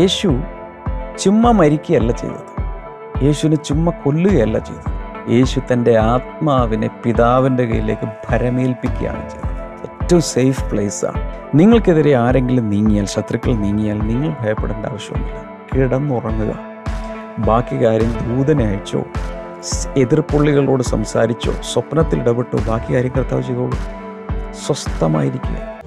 യേശു 0.00 0.40
ചുമ്മാ 1.18 1.50
മരിക്കുകയല്ല 1.50 2.12
ചെയ്തത്. 2.12 2.62
യേശുവിനെ 3.24 3.56
ചുമ്മാ 3.56 3.92
കൊല്ലുകയല്ല 4.04 4.58
ചെയ്തത്. 4.58 4.92
യേശു 5.30 5.60
തന്റെ 5.72 5.96
ആത്മാവിനെ 5.96 6.90
പിതാവിന്റെ 7.04 7.64
കയ്യിലേക്ക് 7.64 8.08
ഭരമേൽപ്പിക്കുകയാണ് 8.30 9.30
ചെയ്തത്. 9.30 9.48
ഏറ്റവും 9.82 10.22
സേഫ് 10.22 10.70
പ്ലേസാണ് 10.70 11.20
നിങ്ങൾക്കെതിരെ 11.54 12.14
ആരെങ്കിലും 12.14 12.70
നീങ്ങിയാൽ 12.70 13.04
ശത്രുക്കൾ 13.04 13.54
നീങ്ങിയാൽ 13.54 13.98
നിങ്ങൾ 13.98 14.36
ഭയപ്പെടേണ്ട 14.40 14.86
ആവശ്യമില്ല 14.86 15.34
കിടന്നുറങ്ങുക. 15.74 16.58
ബാക്കി 17.38 17.84
കാര്യം 17.84 18.12
ദൂതനെ 18.28 18.64
അയച്ചോ 18.64 19.02
എതിർപ്പുള്ളികളോട് 19.96 20.82
സംസാരിച്ചോ 20.82 21.52
സ്വപ്നത്തിൽ 21.72 22.20
ഇടപെട്ടോ 22.20 22.58
ബാക്കി 22.68 22.94
കാര്യം 22.94 23.12
കർത്താവ് 23.16 23.42
ചെയ്തോളൂ. 23.42 23.76
സ്വസ്ഥമായിരിക്കുക. 24.66 25.79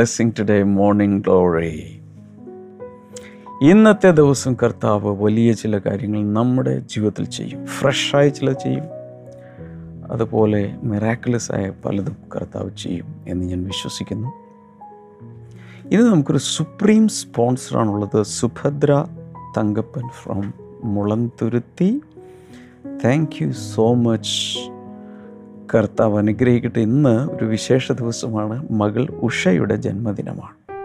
ബ്ലെസ്സിങ് 0.00 0.32
ടുഡേ 0.38 0.62
മോർണിംഗ് 0.62 1.24
ഗ്ലോറി 1.24 2.00
ഇന്നത്തെ 3.62 4.10
ദിവസം 4.10 4.56
കർത്താവ് 4.62 5.22
വലിയ 5.22 5.52
ചില 5.52 5.78
കാര്യങ്ങൾ 5.78 6.32
നമ്മുടെ 6.32 6.78
ജീവിതത്തിൽ 6.78 7.24
ചെയ്യും. 7.24 7.66
ഫ്രഷായി 7.66 8.28
ചില 8.28 8.52
ചെയ്യും. 8.52 8.82
അതുപോലെ 10.12 10.76
മിറാക്കുലസ് 10.82 11.52
ആയ 11.52 11.72
പലതും 11.84 12.16
കർത്താവ് 12.36 12.70
ചെയ്യും 12.78 13.24
എന്ന് 13.28 13.44
ഞാൻ 13.44 13.64
വിശ്വസിക്കുന്നു. 13.64 14.28
ഇത് 15.90 16.08
നമുക്കൊരു 16.08 16.38
supreme 16.38 17.08
സ്പോൺസറാണുള്ളത് 17.08 18.22
Subhadra 18.22 19.06
Thankappan 19.58 20.08
from 20.08 20.54
Mulanthuruthy. 20.84 22.00
Thank 23.04 23.44
you 23.44 23.52
so 23.52 23.94
much 23.94 24.79
കർത്താവ് 25.74 26.18
അനുഗ്രഹിക്കട്ടെ 26.18 26.80
ഇന്ന് 26.80 27.30
ഒരു 27.30 27.44
വിശേഷ 27.44 27.92
ദിവസമാണ് 27.92 28.72
മകൾ 28.72 29.06
ഉഷയുടെ 29.06 29.76
ജന്മദിനമാണ്. 29.76 30.78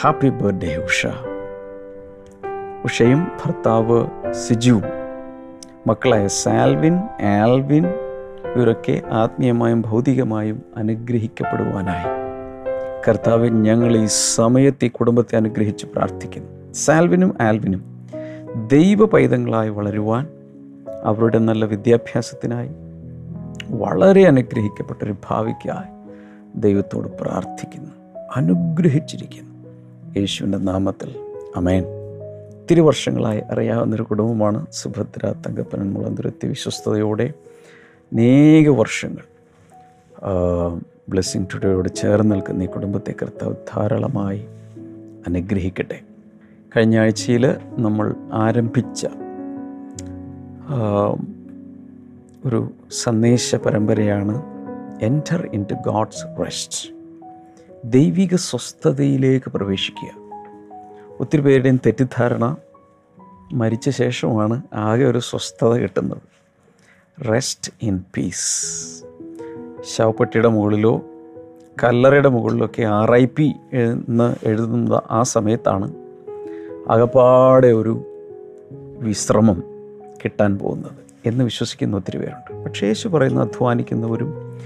Happy 0.00 0.28
birthday 0.28 0.76
Usha. 0.76 1.06
ഉഷയും 2.84 3.28
ഭർത്താവ് 3.44 4.06
സിജുവും 4.32 4.82
മക്കളായ 5.86 6.26
സാൽവിൻ 6.26 6.98
ആൽവിൻ 7.22 7.86
ഇവരൊക്കെ 8.56 9.02
ആത്മീയമായും 9.10 9.82
ഭൗതികമായും 9.86 10.62
അനുഗ്രഹിക്കപ്പെടുവാനായി. 10.76 12.08
കർത്താവ് 13.08 13.48
ഞങ്ങൾ 13.48 13.96
ഈ 13.96 14.06
സമയത്ത് 14.06 14.84
ഈ 14.84 14.88
കുടുംബത്തെ 14.88 15.36
അനുഗ്രഹിച്ച് 15.36 15.86
പ്രാർത്ഥിക്കുന്നു. 15.86 16.72
സാൽവിനും 16.72 17.36
ആൽവിനും 17.40 18.08
ദൈവ 18.72 19.04
പൈതങ്ങളായി 19.04 19.68
വളരുവാൻ 19.68 20.28
അവരുടെ 21.04 21.38
നല്ല 21.38 21.64
വിദ്യാഭ്യാസത്തിനായി 21.64 22.70
വളരെ 23.70 24.26
അനുഗ്രഹിക്കപ്പെട്ട 24.26 25.04
ഒരു 25.04 25.14
ഭാവിക്കായി 25.30 25.90
ദൈവത്തോട് 26.56 27.08
പ്രാർത്ഥിക്കുന്നു. 27.08 27.90
അനുഗ്രഹിച്ചിരിക്കുന്നു. 28.36 29.54
യേശുവിന്റെ 30.18 30.58
നാമത്തിൽ. 30.58 31.10
അമേൻ 31.56 31.84
ഒത്തിരി 32.62 32.80
വർഷങ്ങളായി 32.80 33.42
അറിയാവുന്നൊരു 33.50 34.02
കുടുംബമാണ് 34.02 34.66
സുഭദ്ര 34.72 35.34
തങ്കപ്പനൻ 35.46 35.92
മുളന്തുരത്തി. 35.92 36.46
വിശ്വസ്തയോടെ 36.46 37.32
അനേക 38.12 38.68
വർഷങ്ങൾ 38.68 39.24
ബ്ലെസ്സിങ് 41.08 41.46
ടുഡേയോട് 41.54 41.88
ചേർന്ന് 41.88 42.34
നിൽക്കുന്ന 42.34 42.62
ഈ 42.62 42.66
കുടുംബത്തെ 42.66 43.14
കർത്താവ് 43.22 43.54
ധാരാളമായി 43.74 44.46
അനുഗ്രഹിക്കട്ടെ. 45.26 46.00
കഴിഞ്ഞ 46.76 46.98
ആഴ്ചയിൽ 46.98 47.54
നമ്മൾ 47.78 48.14
ആരംഭിച്ച 48.32 49.06
ഒരു 52.46 52.70
സന്ദേശ 52.90 53.54
പരമ്പരയാണ് 53.54 54.42
enter 55.02 55.50
in 55.54 55.66
to 55.70 55.74
God's 55.74 56.44
rest 56.44 56.94
ദൈവിക 57.84 58.34
സ്വസ്ഥതയിലേക്ക് 58.34 59.50
പ്രവേശിക്കുക. 59.50 60.10
ഒത്തിരി 61.20 61.40
പേരുടെയും 61.40 61.80
തെറ്റിദ്ധാരണ 61.86 62.56
മരിച്ച 63.52 63.90
ശേഷമാണ് 63.90 64.62
ആകെ 64.74 65.04
ഒരു 65.04 65.18
സ്വസ്ഥത 65.18 65.72
കിട്ടുന്നത്. 65.74 66.22
റെസ്റ്റ് 67.32 67.72
ഇൻ 67.82 68.04
പീസ് 68.16 69.04
ശവപ്പെട്ടിയുടെ 69.96 70.48
മുകളിലോ 70.48 71.02
കല്ലറയുടെ 71.84 72.28
മുകളിലൊക്കെ 72.28 72.82
ആർ 72.82 73.12
ഐ 73.12 73.24
പി 73.24 73.52
എന്ന് 73.72 74.34
എഴുതുന്ന 74.42 75.00
ആ 75.10 75.22
സമയത്താണ് 75.22 75.94
അകപ്പാടെ 76.90 77.66
ഒരു 77.66 78.04
വിശ്രമം 78.98 79.62
കിട്ടാൻ 80.24 80.58
പോകുന്നത്. 80.58 81.03
എന്ന് 81.26 81.44
വിശ്വസിക്കുന്ന 81.44 81.96
ഒത്തിരി 81.96 82.18
പേരുണ്ട്. 82.18 82.64
പക്ഷേ 82.64 82.86
യേശു 82.86 83.08
പറയുന്ന 83.08 83.40
അധ്വാനിക്കുന്നവരും 83.40 84.58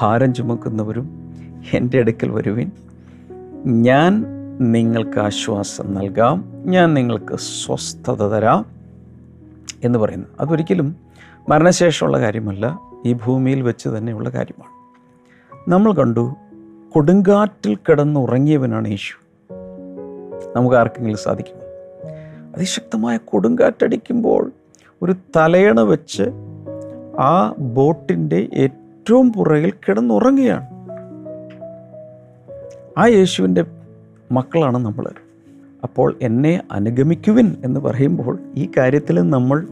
ഭാരം 0.00 0.34
ചുമക്കുന്നവരും 0.34 1.32
എന്റെ 1.74 1.98
അടുക്കൽ 1.98 2.30
വരുവിൻ. 2.30 2.70
ഞാൻ 3.66 4.24
നിങ്ങൾക്ക് 4.58 5.18
ആശ്വാസം 5.18 5.94
നൽകാം. 5.94 6.52
ഞാൻ 6.66 6.94
നിങ്ങൾക്ക് 6.94 7.36
സ്വസ്ഥത 7.36 8.28
തരാം 8.28 8.66
എന്ന് 9.84 9.98
പറയുന്നു. 9.98 10.26
അതൊരിക്കലും 10.40 10.96
മരണശേഷമുള്ള 11.48 12.20
കാര്യമല്ല 12.20 12.78
ഈ 13.06 13.12
ഭൂമിയിൽ 13.12 13.62
വെച്ച് 13.62 13.88
തന്നെയുള്ള 13.88 14.28
കാര്യമാണ്. 14.28 14.74
നമ്മൾ 15.70 15.92
കണ്ടു 15.92 16.34
കൊടുങ്കാറ്റിൽ 16.92 17.74
കിടന്നുറങ്ങിയവനാണ് 17.74 18.88
യേശു. 18.88 19.24
നമുക്ക് 20.56 20.76
ആർക്കെങ്കിലും 20.76 21.18
സാധിക്കും 21.18 21.54
അതിശക്തമായ 22.54 23.16
കൊടുങ്കാറ്റടിക്കുമ്പോൾ 23.16 24.52
ഒരു 25.02 25.14
തലയണ 25.36 25.80
വെച്ച് 25.80 26.22
ആ 27.20 27.54
ബോട്ടിന്റെ 27.58 28.48
ഏറ്റവും 28.54 29.32
പുറകിൽ 29.32 29.70
കിടന്നുറങ്ങുകയാണ്. 29.70 30.66
ആ 32.98 33.06
യേശുവിന്റെ 33.06 33.64
മക്കളാണ് 34.32 34.78
നമ്മൾ 34.78 35.08
അപ്പോൾ 35.82 36.16
എന്നെ 36.22 36.62
അനുഗമിക്കുവിൻ 36.72 37.56
എന്ന് 37.64 37.80
പറയുമ്പോൾ 37.80 38.38
ഈ 38.54 38.68
കാര്യത്തിൽ 38.78 39.30
നമ്മൾ 39.30 39.66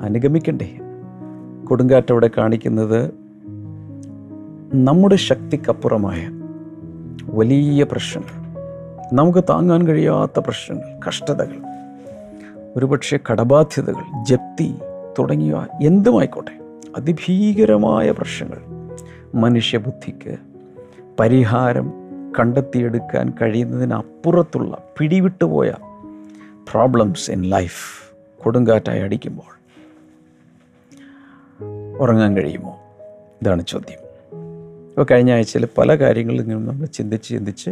അനുഗമിക്കണ്ടേ? 0.00 0.78
കൊടുങ്കാറ്റവിടെ 1.68 2.30
കാണിക്കുന്നത് 2.38 3.10
നമ്മുടെ 4.74 5.16
ശക്തിക്കപ്പുറമായ 5.16 6.28
വലിയ 7.24 7.84
പ്രശ്നങ്ങൾ. 7.84 8.46
നമുക്ക് 9.12 9.44
താങ്ങാൻ 9.50 9.86
കഴിയാത്ത 9.86 10.38
പ്രശ്നങ്ങൾ 10.38 11.00
കഷ്ടതകൾ. 11.08 11.75
ഒരുപക്ഷെ 12.76 13.18
കടബാധ്യതകൾ 13.32 14.24
ജപ്തി 14.24 14.74
തുടങ്ങിയ 15.18 15.66
എന്തുമായിക്കോട്ടെ 15.82 16.84
അതിഭീകരമായ 16.96 18.10
പ്രശ്നങ്ങൾ. 18.10 18.58
മനുഷ്യബുദ്ധിക്ക് 19.34 20.36
പരിഹാരം 21.20 21.92
കണ്ടെത്തിയെടുക്കാൻ 22.40 23.32
കഴിയുന്നതിനപ്പുറത്തുള്ള 23.42 24.78
പിടിവിട്ടുപോയ 24.98 25.74
പ്രോബ്ലംസ് 26.72 27.30
ഇൻ 27.30 27.42
ലൈഫ് 27.42 28.12
കൊടുങ്കാറ്റായി 28.44 29.00
അടിക്കുമ്പോൾ 29.00 29.56
ഉറങ്ങാൻ 31.98 32.36
കഴിയുമോ? 32.36 32.78
ഇതാണ് 33.42 33.64
ചോദ്യം. 33.66 33.98
ഇപ്പോൾ 34.88 35.06
കഴിഞ്ഞ 35.10 35.32
ആഴ്ചയിൽ 35.32 35.68
പല 35.78 35.94
കാര്യങ്ങളിൽ 35.94 36.40
നിന്നും 36.40 36.66
നമ്മൾ 36.66 36.86
ചിന്തിച്ച് 36.86 37.28
ചിന്തിച്ച് 37.28 37.70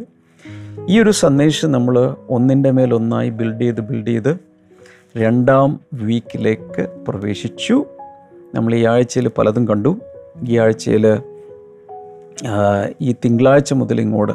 ഈ 0.88 1.00
ഒരു 1.00 1.10
സന്ദേശം 1.10 1.72
നമ്മൾ 1.72 2.16
ഒന്നിന്റെ 2.28 2.70
മേലൊന്നായി 2.70 3.30
ബിൽഡ് 3.30 3.60
ചെയ്ത് 3.60 3.80
ബിൽഡ് 3.80 4.06
ചെയ്ത് 4.06 4.53
രണ്ടാം 5.16 5.80
വീക്കിലേക്ക് 5.94 6.82
പ്രവേശിച്ചു. 7.08 7.84
നമ്മൾ 8.54 8.74
ഈ 8.74 8.84
ആഴ്ചയിൽ 8.84 9.28
പലതും 9.28 9.68
കണ്ടു. 9.68 9.98
ഈ 10.48 10.58
ആഴ്ചയിൽ 10.58 11.06
ഈ 13.00 13.14
തിങ്കളാഴ്ച 13.24 13.72
മുതൽ 13.72 14.00
ഇങ്ങോട്ട് 14.00 14.32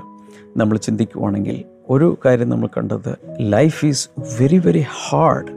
നമ്മൾ 0.58 0.78
ചിന്തിക്കുവാണെങ്കിൽ 0.78 1.64
ഒരു 1.90 2.18
കാര്യം 2.26 2.50
നമ്മൾ 2.50 2.68
കണ്ടത് 2.68 3.16
life 3.40 3.86
is 3.86 4.10
very 4.42 4.58
very 4.58 4.86
hard 4.90 5.52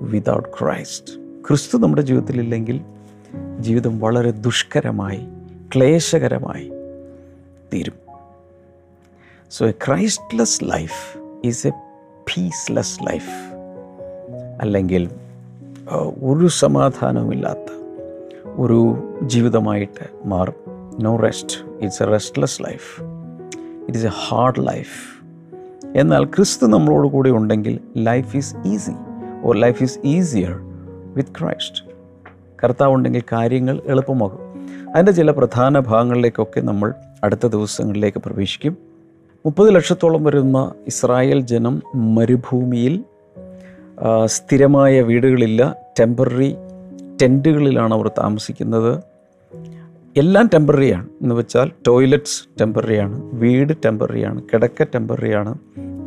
without 0.00 0.48
Christ 0.48 1.12
ക്രിസ്തു 1.48 1.78
നമ്മുടെ 1.78 2.02
ജീവിതത്തിലില്ലെങ്കിൽ 2.02 2.80
ജീവിതം 3.60 4.00
വളരെ 4.00 4.30
ദുഷ്കരമായി 4.30 5.28
ക്ലേശകരമായി 5.74 6.70
തീരും. 7.72 7.94
So 9.50 9.66
a 9.66 9.70
Christless 9.70 10.64
life 10.64 11.18
is 11.44 11.66
a 11.66 11.70
peaceless 12.28 12.98
life 13.06 13.43
അല്ലെങ്കിൽ 14.60 15.10
ഒരു 16.22 16.46
സമാധാനവുമില്ലാത്ത 16.46 17.70
ഒരു 18.56 18.78
ജീവിതമായിട്ട് 19.22 20.04
മാറും. 20.24 20.54
No 21.00 21.16
rest 21.16 21.56
it's 21.80 22.02
a 22.02 22.06
restless 22.06 22.62
life 22.62 23.02
it 23.88 23.98
is 23.98 24.06
a 24.06 24.10
hard 24.28 24.66
life 24.66 25.24
എന്നാൽ 25.96 26.24
ക്രിസ്തു 26.24 26.66
നമ്മളോട് 26.66 27.08
കൂടെ 27.08 27.30
ഉണ്ടെങ്കിൽ 27.30 27.80
life 27.96 28.36
is 28.36 28.54
easy 28.66 28.92
or 29.42 29.56
life 29.56 29.82
is 29.82 29.98
easier 30.04 30.52
with 31.16 31.30
Christ 31.40 31.84
കർത്താവ് 32.64 32.94
ഉണ്ടെങ്കിൽ 32.94 33.22
കാര്യങ്ങൾ 33.32 33.82
എളുപ്പമാകും. 33.86 34.38
അതിന്റെ 34.94 35.12
ചില 35.12 35.30
പ്രധാന 35.30 35.78
ഭാഗങ്ങളിലേക്കൊക്കെ 35.78 36.60
നമ്മൾ 36.60 36.94
അടുത്ത 37.24 37.46
ദിവസങ്ങളിലേക്ക് 37.46 38.18
പ്രവേശിക്കും. 38.18 38.76
മുപ്പത് 39.46 39.74
ലക്ഷത്തോളം 39.74 40.24
വരുന്ന 40.24 40.72
ഇസ്രായേൽ 40.86 41.40
ജനം 41.40 41.82
മരുഭൂമിയിൽ 41.94 43.04
സ്ഥിരമായ 44.26 45.00
വീടുകളില്ല. 45.00 45.76
ടെമ്പററി 46.00 46.56
ടെന്റുകളിലാണ് 47.22 47.94
അവർ 47.94 48.08
താമസിക്കുന്നത്. 48.08 49.02
എല്ലാം 50.16 50.50
ടെമ്പററിയാണ് 50.54 51.08
എന്ന് 51.22 51.34
വെച്ചാൽ 51.34 51.70
ടോയ്ലറ്റ്സ് 51.86 52.60
ടെമ്പററിയാണ് 52.60 53.22
വീട് 53.32 53.72
ടെമ്പററിയാണ് 53.84 54.42
കിടക്ക 54.42 54.82
ടെമ്പററിയാണ് 54.82 55.58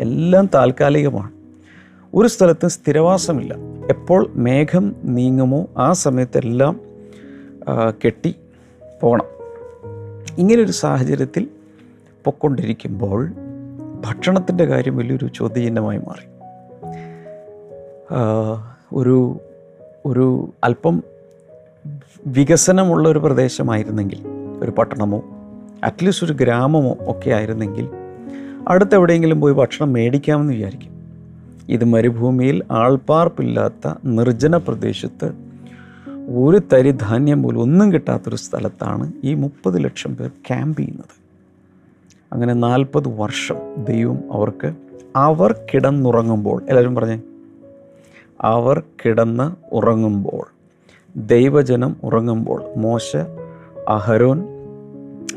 എല്ലാം 0.01 0.49
താൽക്കാലികമാണ്. 0.53 1.31
ഒരു 2.13 2.27
സ്ഥലത്തും 2.27 2.69
സ്ഥിരവാസമില്ല. 2.69 3.55
എപ്പോൾ 3.89 4.31
മേഘം 4.35 4.95
നീങ്ങുമോ 5.03 5.67
ആ 5.77 5.93
സമയത്തെല്ലാം 5.93 6.79
കെട്ടി 8.05 8.35
പോകണം 9.01 9.25
ഇങ്ങനൊരു 10.37 10.71
സാഹചര്യത്തിൽ 10.71 11.47
പൊക്കൊണ്ടിരിക്കുമ്പോൾ 12.23 13.31
ഭക്ഷണത്തിന്റെ 14.05 14.65
കാര്യം 14.65 14.97
വലിയൊരു 14.97 15.29
ചോദ്യചിഹ്നമായി 15.35 15.97
മാറി. 15.97 16.36
ഒരു 18.93 19.39
ഒരു 20.05 20.53
അല്പം 20.63 21.03
വികസനമുള്ള 22.27 23.09
ഒരു 23.09 23.19
പ്രദേശമായിരുന്നെങ്കിൽ 23.19 24.19
ഒരു 24.59 24.71
പട്ടണമോ 24.71 25.23
അറ്റ്ലീസ്റ്റ് 25.83 26.25
ഒരു 26.25 26.33
ഗ്രാമമോ 26.33 26.97
ഒക്കെ 27.01 27.29
ആയിരുന്നെങ്കിൽ 27.29 27.89
അടുത്തെവിടെയെങ്കിലും 28.67 29.41
പോയി 29.41 29.53
ഭക്ഷണം 29.53 29.93
മേടിക്കാമെന്ന് 29.93 30.53
വിചാരിക്കും. 30.53 30.91
ഇത് 31.69 31.85
മരുഭൂമിയിൽ 31.85 32.63
ആൾപ്പാർപ്പില്ലാത്ത 32.71 33.93
നിർജന 34.05 34.57
പ്രദേശത്ത് 34.57 35.31
ഒരു 36.35 36.61
തരി 36.73 36.91
ധാന്യം 36.91 37.43
പോലും 37.43 37.61
ഒന്നും 37.61 37.93
കിട്ടാത്തൊരു 37.93 38.35
സ്ഥലത്താണ് 38.35 39.13
ഈ 39.23 39.33
മുപ്പത് 39.33 39.83
ലക്ഷം 39.83 40.15
പേർ 40.15 40.29
ക്യാമ്പ് 40.29 40.77
ചെയ്യുന്നത്. 40.77 41.27
അങ്ങനെ 42.33 42.53
നാൽപ്പത് 42.53 43.07
വർഷം 43.07 43.85
ദൈവം 43.85 44.19
അവർക്ക് 44.31 44.73
അവർ 45.15 45.55
കിടന്നുറങ്ങുമ്പോൾ 45.73 46.63
എല്ലാവരും 46.63 46.95
പറഞ്ഞേ 46.95 47.21
അവർ 48.41 48.83
കിടന്ന് 49.05 49.75
ഉറങ്ങുമ്പോൾ 49.75 50.45
ദൈവജനം 51.15 51.95
ഉറങ്ങുമ്പോൾ 52.03 52.63
മോശ 52.75 53.17
അഹരോൻ 53.87 54.39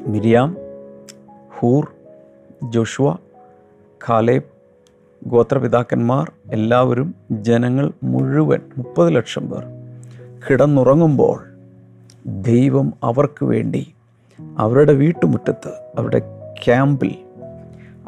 മിരിയാം 0.06 0.56
ഹൂർ 1.58 1.84
ജോഷുവ 2.70 3.16
ഖാലേബ് 4.08 4.48
ഗോത്രപിതാക്കന്മാർ 5.26 6.32
എല്ലാവരും 6.50 7.14
ജനങ്ങൾ 7.30 7.92
മുഴുവൻ 8.02 8.60
മുപ്പത് 8.76 9.16
ലക്ഷം 9.16 9.50
പേർ 9.50 9.64
കിടന്നുറങ്ങുമ്പോൾ 10.50 11.38
ദൈവം 12.26 12.92
അവർക്ക് 13.04 13.44
വേണ്ടി 13.44 13.94
അവരുടെ 14.58 14.92
വീട്ടുമുറ്റത്ത് 14.92 15.72
അവരുടെ 15.96 16.18
ക്യാമ്പിൽ 16.64 17.14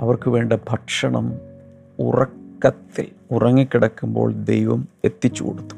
അവർക്ക് 0.00 0.30
വേണ്ട 0.30 0.52
ഭക്ഷണം 0.52 1.32
ഉറക്കത്തിൽ 1.98 3.08
ഉറങ്ങിക്കിടക്കുമ്പോൾ 3.32 4.32
ദൈവം 4.32 4.88
എത്തിച്ചു 5.04 5.44
കൊടുത്തു. 5.44 5.76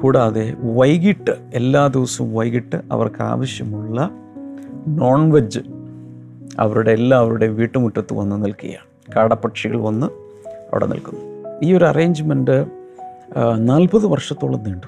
കൂടാതെ 0.00 0.54
വൈകിട്ട് 0.78 1.34
എല്ലാ 1.54 1.86
ദിവസവും 1.86 2.34
വൈകിട്ട് 2.34 2.78
അവർക്ക് 2.92 3.22
ആവശ്യമുള്ള 3.22 4.10
നോൺ 4.88 5.30
വെജ് 5.30 5.60
അവരുടെ 6.58 6.92
എല്ലാവരുടെ 6.92 7.46
വീട്ടുമുറ്റത്ത് 7.46 8.14
വന്ന് 8.14 8.44
നിൽക്കുകയാണ്. 8.44 9.14
കാടപ്പക്ഷികൾ 9.16 9.76
വന്ന് 9.80 10.06
അവിടെ 10.72 10.86
നിൽക്കുന്നു. 10.86 11.20
ഈ 11.62 11.74
ഒരു 11.74 11.84
അറേഞ്ച്മെന്റ് 11.84 12.66
നാൽപ്പത് 13.58 14.06
വർഷത്തോളം 14.06 14.62
നീണ്ടു. 14.62 14.86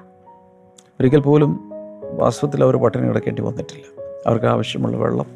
ഒരിക്കൽ 1.00 1.20
പോലും 1.20 1.70
വാസ്തവത്തിൽ 2.19 2.64
അവർ 2.64 2.76
പട്ടിണി 2.76 3.06
കിടക്കേണ്ടി 3.08 3.42
വന്നിട്ടില്ല. 3.42 3.87
അവർക്ക് 4.26 4.46
ആവശ്യമുള്ള 4.46 4.96
വെള്ളം 4.96 5.26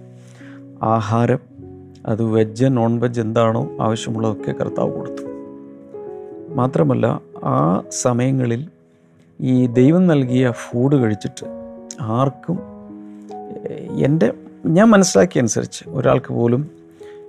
ആഹാരം 0.82 1.38
അത് 2.06 2.22
വെജ് 2.22 2.64
നോൺ 2.68 3.00
വെജ് 3.00 3.20
എന്താണോ 3.20 3.62
ആവശ്യമുള്ളതൊക്കെ 3.80 4.52
കർത്താവ് 4.52 4.92
കൊടുത്തു. 4.92 5.27
മാത്രമല്ല 6.54 7.20
ആ 7.44 7.82
സമയങ്ങളിൽ 7.90 8.68
ഈ 9.40 9.66
ദൈവം 9.66 10.06
നൽകിയ 10.06 10.50
ഫുഡ് 10.50 10.96
കഴിച്ചിട്ട് 10.96 11.46
ആർക്കും 12.00 12.58
എന്റെ 14.04 14.32
ഞാൻ 14.66 14.88
മനസ്സിലാക്കിയ 14.88 15.40
അനുസരിച്ച് 15.40 15.84
ഒരാൾക്ക് 15.88 16.34
പോലും 16.34 16.70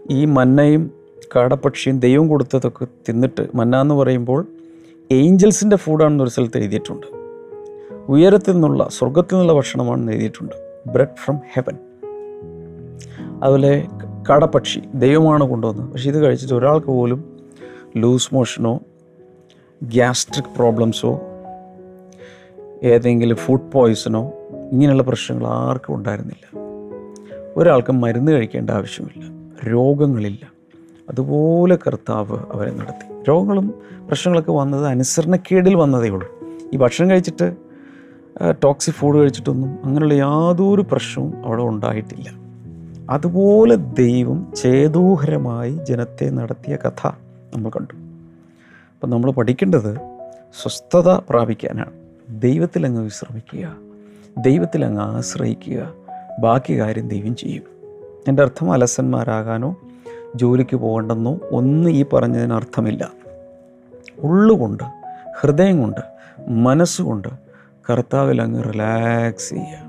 ഈ 0.10 0.26
മന്നയും 0.26 0.92
കാടപ്പക്ഷിയും 1.36 2.00
ദൈവം 2.00 2.28
കൊടുത്തതൊക്കെ 2.28 2.88
തിന്നിട്ട് 3.10 3.48
മന്ന 3.56 3.82
എന്ന് 3.82 3.96
പറയുമ്പോൾ 3.96 4.46
ഏഞ്ചൽസിന്റെ 5.12 5.76
ഫുഡാണെന്ന് 5.76 6.24
ഒരു 6.24 6.32
സ്ഥലത്ത് 6.32 6.58
എഴുതിയിട്ടുണ്ട്. 6.58 7.08
ഉയരത്തിൽ 8.08 8.52
നിന്നുള്ള 8.52 8.90
സ്വർഗത്തിൽ 8.92 9.36
നിന്നുള്ള 9.36 9.54
ഭക്ഷണമാണെന്ന് 9.54 10.12
എഴുതിയിട്ടുണ്ട്. 10.12 10.54
ബ്രെഡ് 10.92 11.16
ഫ്രം 11.26 11.40
ഹെവൻ 11.54 11.78
അതുപോലെ 13.44 13.88
കാടപ്പക്ഷി 14.30 14.82
ദൈവമാണ് 14.94 15.44
കൊണ്ടുവന്നത്. 15.44 15.92
പക്ഷേ 15.92 16.10
ഇത് 16.10 16.20
കഴിച്ചിട്ട് 16.20 16.54
ഒരാൾക്ക് 16.54 16.88
പോലും 16.88 17.38
ലൂസ് 17.98 18.36
മോഷനോ 18.36 18.80
ഗ്യാസ്ട്രിക് 19.84 20.56
പ്രോബ്ലംസോ 20.56 21.22
ഏതെങ്കിലും 22.84 23.38
ഫുഡ് 23.38 23.72
പോയ്സണോ 23.72 24.34
ഇങ്ങനെയുള്ള 24.72 25.04
പ്രശ്നങ്ങൾ 25.04 25.48
ആർക്കും 25.48 25.96
ഉണ്ടായിരുന്നില്ല. 25.96 26.60
ഒരാൾക്കും 27.58 28.02
മരുന്ന് 28.02 28.32
കഴിക്കേണ്ട 28.32 28.70
ആവശ്യമില്ല. 28.70 29.24
രോഗങ്ങളില്ല. 29.70 30.52
അതുപോലെ 31.10 31.76
കർത്താവ് 31.76 32.38
അവരെ 32.54 32.72
നടത്തി. 32.72 33.24
രോഗങ്ങളും 33.30 33.74
പ്രശ്നങ്ങളൊക്കെ 34.08 34.52
വന്നത് 34.52 34.86
അനുസരണക്കേടിൽ 34.86 35.76
വന്നതേ 35.76 36.10
ഉള്ളൂ. 36.10 36.40
ഈ 36.74 36.78
ഭക്ഷണം 36.78 37.10
കഴിച്ചിട്ട് 37.10 37.56
ടോക്സിക് 38.64 38.96
ഫുഡ് 38.96 39.18
കഴിച്ചിട്ടൊന്നും 39.18 39.80
അങ്ങനെയുള്ള 39.84 40.14
യാതൊരു 40.14 40.82
പ്രശ്നവും 40.82 41.46
അവിടെ 41.46 41.64
ഉണ്ടായിട്ടില്ല. 41.64 42.30
അതുപോലെ 43.10 43.76
ദൈവം 43.76 44.52
ചേതൂഹരമായി 44.56 45.72
ജനത്തെ 45.72 46.30
നടത്തിയ 46.30 46.76
കഥ 46.76 47.08
നമ്മൾ 47.56 47.70
കണ്ടു. 47.70 48.09
അപ്പം 49.00 49.10
നമ്മൾ 49.10 49.32
പഠിക്കേണ്ടത് 49.32 49.96
സ്വസ്ഥത 50.62 51.10
പ്രാപിക്കാനാണ്. 51.30 51.92
ദൈവത്തിൽ 52.42 52.86
അങ്ങ് 52.86 53.04
വിശ്രമിക്കുക. 53.04 53.76
ദൈവത്തിൽ 54.38 54.86
അങ്ങ് 54.86 55.02
ആശ്രയിക്കുക. 55.02 55.94
ബാക്കി 56.40 56.80
കാര്യം 56.80 57.08
ദൈവം 57.08 57.36
ചെയ്യും. 57.36 57.64
എന്റെ 58.28 58.44
അർത്ഥം 58.44 58.72
അലസന്മാരാകാനോ 58.72 59.76
ജോലിക്ക് 60.36 60.76
പോകണ്ടെന്നോ 60.76 61.40
ഒന്നും 61.52 61.92
ഈ 61.92 62.06
പറഞ്ഞതിന് 62.14 62.54
അർത്ഥമില്ല. 62.54 63.12
ഉള്ളുകൊണ്ട് 64.20 64.84
ഹൃദയം 65.40 65.80
കൊണ്ട് 65.80 66.02
മനസ്സുകൊണ്ട് 66.48 67.28
കർത്താവിൽ 67.90 68.42
അങ്ങ് 68.42 68.64
റിലാക്സ് 68.64 69.50
ചെയ്യുക. 69.50 69.80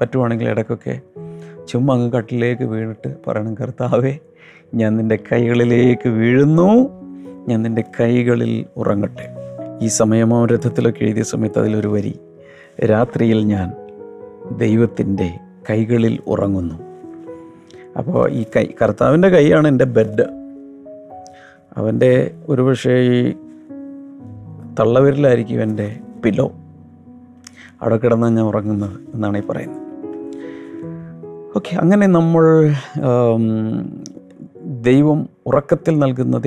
പറ്റുവാണെങ്കിൽ 0.00 0.48
ഇടയ്ക്കൊക്കെ 0.48 1.00
ചുമ്മാ 1.68 1.94
അങ്ങ് 1.94 2.12
കട്ടിലേക്ക് 2.12 2.62
വീണിട്ട് 2.62 3.14
പറയണം 3.26 3.54
കർത്താവേ 3.54 4.18
ഞാൻ 4.74 4.96
നിന്റെ 4.96 5.18
കൈകളിലേക്ക് 5.32 6.08
വീഴുന്നു. 6.08 6.99
ഞാൻ 7.48 7.62
നിന്റെ 7.62 7.84
കൈകളിൽ 8.00 8.66
ഉറങ്ങട്ടെ. 8.76 9.36
ഈ 9.82 9.86
സമയമോ 9.86 10.46
രഥത്തിലൊക്കെ 10.46 11.04
എഴുതിയ 11.04 11.22
സമയത്ത് 11.22 11.58
അതിലൊരു 11.58 11.88
വരി 11.88 12.20
രാത്രിയിൽ 12.84 13.44
ഞാൻ 13.44 13.72
ദൈവത്തിന്റെ 14.56 15.38
കൈകളിൽ 15.70 16.18
ഉറങ്ങുന്നു. 16.26 16.74
അപ്പോൾ 17.98 18.30
ഈ 18.30 18.44
കൈ 18.56 18.66
കർത്താവിന്റെ 18.82 19.28
കൈയാണ് 19.28 19.68
എന്റെ 19.68 19.84
ബെഡ്. 19.84 20.22
അവന്റെ 21.76 22.34
ഒരുപക്ഷെ 22.48 22.92
ഈ 22.92 23.32
തള്ളവിരലായിരിക്കും 24.80 25.62
എന്റെ 25.62 25.98
പിലോ 26.24 26.52
അവിടെ 27.82 27.96
കിടന്നാണ് 27.96 28.36
ഞാൻ 28.36 28.46
ഉറങ്ങുന്നത് 28.46 29.00
എന്നാണ് 29.14 29.38
ഈ 29.38 29.40
പറയുന്നത്. 29.40 29.80
ഓക്കെ 31.56 31.76
അങ്ങനെ 31.76 32.06
നമ്മൾ 32.06 32.72
ദൈവം 34.64 35.28
ഉറക്കത്തിൽ 35.46 35.98
നൽകുന്ന 35.98 36.38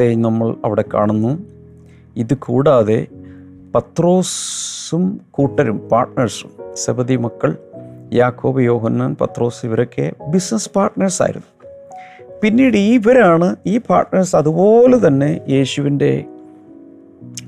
ദൈവത്തെ 0.00 0.14
നമ്മൾ 0.20 0.48
അവിടെ 0.64 0.84
കാണുന്നു. 0.94 1.30
ഇത് 2.16 2.34
കൂടാതെ 2.34 3.06
പത്രോസും 3.74 5.04
കൂട്ടരും 5.30 5.78
പാർട്ട്നേഴ്സും 5.92 6.50
സബതി 6.74 7.16
മക്കൾ 7.16 7.50
യാക്കോബ് 8.12 8.60
യോഹന്നാൻ 8.60 9.16
പത്രോസ് 9.20 9.66
ഇവരൊക്കെ 9.66 10.12
ബിസിനസ് 10.34 10.70
പാർട്ട്നേഴ്സ് 10.76 11.22
ആയിരുന്നു. 11.22 11.50
പിന്നീട് 12.42 12.76
ഇവരാണ് 12.76 13.48
ഈ 13.66 13.74
പാർട്ട്നേഴ്സ് 13.78 14.36
അതുപോലെ 14.36 14.98
തന്നെ 15.06 15.30
യേശുവിന്റെ 15.48 16.24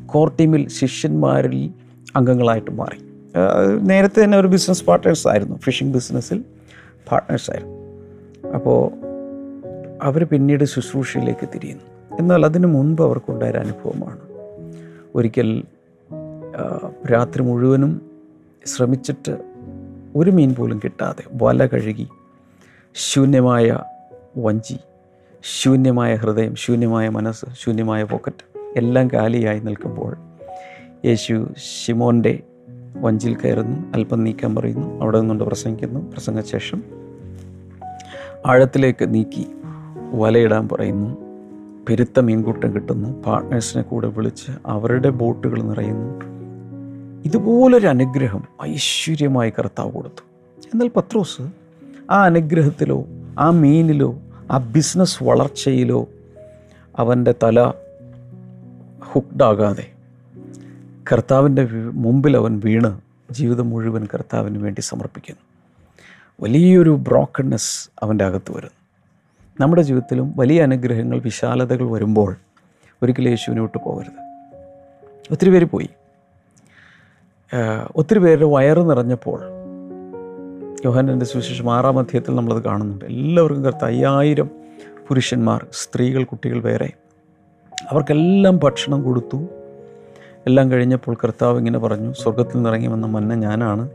കോർ 0.06 0.32
ടീമിൽ 0.40 0.64
ശിഷ്യന്മാരിൽ 0.68 1.70
അംഗങ്ങളായിട്ട് 2.16 2.70
മാറി. 2.80 3.00
നേരത്തെ 3.90 4.24
തന്നെ 4.24 4.38
ഒരു 4.38 4.50
ബിസിനസ് 4.56 4.84
പാർട്ട്നേഴ്സ് 4.84 5.28
ആയിരുന്നു 5.28 5.58
ഫിഷിംഗ് 5.66 5.94
ബിസിനസ്സിൽ 5.98 6.40
പാർട്ട്നേഴ്സ് 7.10 7.50
ആയിരുന്നു. 7.50 7.78
അപ്പോൾ 8.56 8.80
അവർ 10.02 10.24
പിന്നീട് 10.24 10.64
ശുശ്രൂഷയിലേക്ക് 10.64 11.48
തിരിയുന്നു. 11.54 11.89
എന്നാൽ 12.20 12.44
അതിനു 12.44 12.66
മുൻപ് 12.66 13.02
അവർക്കുണ്ടായ 13.02 13.50
അനുഭവമാണ്. 13.50 14.20
ഒരിക്കൽ 15.14 15.62
രാത്രി 17.12 17.42
മുഴുവനും 17.42 18.10
ശ്രമിച്ചിട്ട് 18.66 19.34
ഒരു 20.16 20.30
മീൻ 20.30 20.54
പോലും 20.54 20.80
കിട്ടാതെ 20.84 21.22
വല 21.42 21.66
കഴുകി 21.66 22.08
ശൂന്യമായ 22.94 23.78
വഞ്ചി 24.36 24.76
ശൂന്യമായ 25.62 26.14
ഹൃദയം 26.14 26.54
ശൂന്യമായ 26.54 27.08
മനസ്സ് 27.08 27.46
ശൂന്യമായ 27.64 28.04
പോക്കറ്റ് 28.04 28.44
എല്ലാം 28.76 29.08
കാലിയായി 29.08 29.60
നിൽക്കുമ്പോൾ 29.60 30.16
യേശു 31.06 31.48
ഷിമോന്റെ 31.58 32.42
വഞ്ചിയിൽ 33.00 33.34
കയറുന്നു 33.34 33.78
അല്പം 33.94 34.24
നീക്കാൻ 34.24 34.56
പറയുന്നു 34.56 35.00
അവിടെ 35.02 35.18
നിന്നുകൊണ്ട് 35.18 35.44
പ്രസംഗിക്കുന്നു. 35.44 36.00
പ്രസംഗശേഷം 36.12 36.82
ആഴത്തിലേക്ക് 38.46 39.14
നീക്കി 39.14 39.46
വലയിടാൻ 40.12 40.68
പറയുന്നു. 40.68 41.29
പെരുത്ത 41.90 42.20
മീൻകൂട്ടം 42.20 42.74
കിട്ടുന്നു 42.74 43.22
പാർട്ട്നേഴ്സിനെ 43.22 43.82
കൂടെ 43.82 44.08
വിളിച്ച് 44.08 44.52
അവരുടെ 44.66 45.10
ബോട്ടുകൾ 45.10 45.62
നിറയുന്നു. 45.62 46.24
ഇതുപോലൊരു 47.24 47.86
അനുഗ്രഹം 47.86 48.44
ഐശ്വര്യമായി 48.62 49.50
കർത്താവ് 49.50 49.92
കൊടുത്തു. 49.92 50.22
എന്നാൽ 50.58 50.88
പത്രോസ് 50.88 51.42
ആ 52.10 52.24
അനുഗ്രഹത്തിലോ 52.24 53.04
ആ 53.38 53.50
മീനിലോ 53.50 54.18
ആ 54.50 54.58
ബിസിനസ് 54.58 55.24
വളർച്ചയിലോ 55.24 56.08
അവന്റെ 56.96 57.34
തല 57.42 57.72
ഹുക്ഡാകാതെ 59.04 59.90
കർത്താവിന്റെ 61.12 61.68
മുമ്പിൽ 61.92 62.36
അവൻ 62.36 62.62
വീണ് 62.64 63.00
ജീവിതം 63.30 63.70
മുഴുവൻ 63.70 64.06
കർത്താവിന് 64.14 64.58
വേണ്ടി 64.58 64.80
സമർപ്പിക്കുന്നു. 64.80 65.42
വലിയൊരു 66.40 66.90
ബ്രോക്കൺനെസ് 66.90 67.90
അവന്റെ 68.02 68.24
അകത്ത് 68.24 68.52
വരുന്നു. 68.52 68.79
നമ്മുടെ 69.60 69.82
ജീവിതത്തിലും 69.82 70.32
വലിയ 70.36 70.62
അനുഗ്രഹങ്ങൾ 70.62 71.20
വിശാലതകൾ 71.20 71.90
വരുമ്പോൾ 71.90 72.36
ഒരിക്കലും 73.02 73.28
യേശുവിനോട്ട് 73.28 73.78
പോകരുത്. 73.78 74.20
ഒത്തിരി 75.30 75.50
പേര് 75.50 75.64
പോയി. 75.64 75.88
ഒത്തിരി 77.96 78.18
പേരുടെ 78.18 78.44
വയറ് 78.44 78.90
നിറഞ്ഞപ്പോൾ 78.90 79.40
യോഹനന്റെ 80.84 81.26
സുവിശേഷം 81.26 81.74
ആറാം 81.74 81.98
അധ്യായത്തിൽ 81.98 82.34
നമ്മളത് 82.34 82.64
കാണുന്നുണ്ട്. 82.64 83.04
എല്ലാവർക്കും 83.04 83.64
കറുത്ത 83.64 83.84
അയ്യായിരം 83.84 84.50
പുരുഷന്മാർ 85.08 85.66
സ്ത്രീകൾ 85.72 86.24
കുട്ടികൾ 86.24 86.60
വേറെ. 86.60 86.90
അവർക്കെല്ലാം 87.90 88.60
ഭക്ഷണം 88.62 89.02
കൊടുത്തു. 89.02 89.36
എല്ലാം 90.46 90.70
കഴിഞ്ഞപ്പോൾ 90.70 91.16
കർത്താവ് 91.24 91.58
ഇങ്ങനെ 91.58 91.78
പറഞ്ഞു 91.78 92.12
സ്വർഗത്തിൽ 92.12 92.62
നിറങ്ങി 92.62 92.86
വന്ന 92.86 93.06
മന്ന 93.06 93.34
ഞാനാണ് 93.34 93.88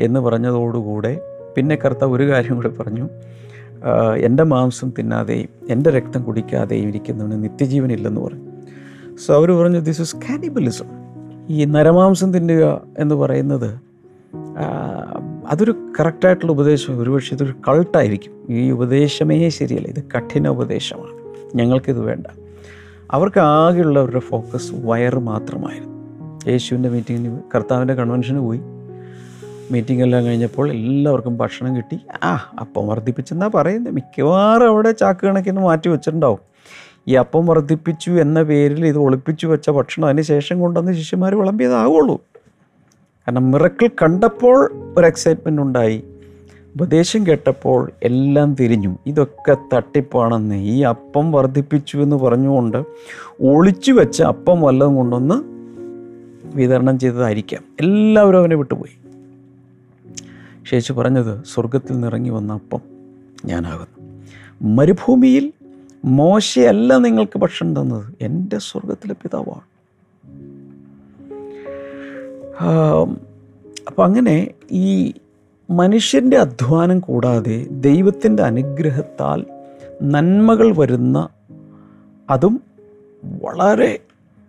എന്ന് 0.00 0.20
പറഞ്ഞതോടുകൂടെ 0.20 1.20
പിന്നെ 1.56 1.76
കർത്താവ് 1.76 2.12
ഒരു 2.12 2.30
കാര്യം 2.30 2.54
കൂടെ 2.54 2.68
പറഞ്ഞു 2.68 3.02
"ആഹ് 3.02 3.41
എന്റെ 4.16 4.42
മാംസം 4.42 4.92
തിന്നാതെയും 4.98 5.48
എന്റെ 5.70 5.90
രക്തം 5.90 6.22
കുടിക്കാതെയും 6.22 6.88
ഇരിക്കുന്നവന് 6.88 7.44
നിത്യജീവനില്ലെന്ന് 7.44 8.20
പറഞ്ഞു. 8.20 8.50
സോ 9.16 9.34
അവർ 9.34 9.50
പറഞ്ഞു 9.50 9.78
ദിസ് 9.78 10.02
ഇസ് 10.02 10.16
കാനിബലിസം 10.16 10.84
ഈ 11.48 11.64
നരമാംസം 11.64 12.32
തിന്നുക 12.32 12.80
എന്ന് 12.98 13.14
പറയുന്നത് 13.14 13.80
അതൊരു 15.48 15.92
കറക്റ്റായിട്ടുള്ള 16.00 16.52
ഉപദേശം 16.52 16.98
ഒരുപക്ഷെ 16.98 17.34
ഇതൊരു 17.34 17.54
കൾട്ടായിരിക്കും 17.68 18.32
ഈ 18.50 18.70
ഉപദേശമേ 18.70 19.48
ശരിയല്ല. 19.48 19.88
ഇത് 19.88 20.04
കഠിന 20.16 20.48
ഉപദേശമാണ്. 20.48 21.12
ഞങ്ങൾക്കിത് 21.56 22.00
വേണ്ട. 22.00 22.26
അവർക്ക് 23.10 23.40
ആകെയുള്ളവരുടെ 23.40 24.18
ഫോക്കസ് 24.18 24.72
വയറ് 24.84 25.18
മാത്രമായിരുന്നു. 25.18 25.92
യേശുവിന്റെ 26.50 26.88
മീറ്റിങ്ങിന് 26.88 27.38
കർത്താവിന്റെ 27.54 27.94
കൺവെൻഷന് 27.94 28.38
പോയി. 28.38 28.60
മീറ്റിംഗ് 29.72 30.02
എല്ലാം 30.02 30.24
കഴിഞ്ഞപ്പോൾ 30.24 30.70
എല്ലാവർക്കും 30.70 31.38
ഭക്ഷണം 31.38 31.76
കിട്ടി. 31.76 31.98
ആ 32.22 32.50
അപ്പം 32.60 32.88
വർദ്ധിപ്പിച്ചെന്നാ 32.88 33.50
പറയുന്നത്. 33.54 33.94
മിക്കവാറും 33.94 34.68
അവിടെ 34.68 34.90
ചാക്ക് 34.90 35.26
കണക്കിന് 35.26 35.60
മാറ്റി 35.60 35.88
വെച്ചിട്ടുണ്ടാവും. 35.88 36.38
ഈ 37.08 37.14
അപ്പം 37.14 37.46
വർദ്ധിപ്പിച്ചു 37.46 38.10
എന്ന 38.10 38.42
പേരിൽ 38.42 38.86
ഇത് 38.86 38.98
ഒളിപ്പിച്ചു 38.98 39.46
വെച്ച 39.46 39.70
ഭക്ഷണം 39.70 40.08
അതിന് 40.08 40.22
ശേഷം 40.22 40.60
കൊണ്ടുവന്ന് 40.60 40.92
ശിഷ്യന്മാർ 40.92 41.34
വിളമ്പിയതാവുള്ളൂ. 41.34 42.16
കാരണം 42.16 43.50
മിറക്കിൾ 43.50 43.88
കണ്ടപ്പോൾ 43.88 44.72
ഒരു 44.98 45.06
എക്സൈറ്റ്മെന്റ് 45.06 45.62
ഉണ്ടായി. 45.62 46.04
ഉപദേശം 46.74 47.26
കേട്ടപ്പോൾ 47.26 47.90
എല്ലാം 48.02 48.54
തിരിഞ്ഞു. 48.54 48.98
ഇതൊക്കെ 49.06 49.56
തട്ടിപ്പാണെന്ന്. 49.74 50.54
ഈ 50.54 50.82
അപ്പം 50.82 51.32
വർദ്ധിപ്പിച്ചു 51.32 51.98
എന്ന് 51.98 52.16
പറഞ്ഞുകൊണ്ട് 52.16 52.84
ഒളിച്ചു 53.42 53.92
വെച്ച 53.92 54.22
അപ്പം 54.22 54.60
വല്ലതും 54.60 54.96
കൊണ്ടൊന്ന് 54.96 55.42
വിതരണം 56.56 56.98
ചെയ്തതായിരിക്കാം. 56.98 57.62
എല്ലാവരും 57.80 58.38
അവനെ 58.38 58.56
വിട്ടുപോയി. 58.56 59.01
യേശു 60.72 60.92
പറഞ്ഞത് 60.92 61.44
സ്വർഗത്തിൽ 61.44 62.00
നിറങ്ങി 62.00 62.30
വന്ന 62.30 62.52
അപ്പം 62.52 62.80
ഞാനാകുന്നു. 63.44 64.22
മരുഭൂമിയിൽ 64.62 65.52
മോശയല്ല 66.04 66.96
നിങ്ങൾക്ക് 66.96 67.38
ഭക്ഷണം 67.38 67.80
തന്നത്. 67.80 68.14
എന്റെ 68.20 68.58
സ്വർഗത്തിലെ 68.58 69.14
പിതാവാണ്. 69.14 69.72
അപ്പം 73.86 74.04
അങ്ങനെ 74.04 74.50
ഈ 74.72 75.12
മനുഷ്യന്റെ 75.70 76.36
അധ്വാനം 76.36 77.00
കൂടാതെ 77.00 77.66
ദൈവത്തിന്റെ 77.70 78.42
അനുഗ്രഹത്താൽ 78.42 79.46
നന്മകൾ 80.02 80.76
വരുന്ന 80.76 81.28
അതും 82.30 82.60
വളരെ 83.42 83.98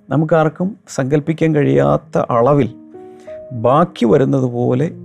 നമുക്കാർക്കും 0.09 0.77
സങ്കല്പിക്കാൻ 0.87 1.55
കഴിയാത്ത 1.55 2.17
അളവിൽ 2.17 2.75
ബാക്കി 3.51 4.05
വരുന്നത് 4.05 4.43
പോലെ 4.43 5.02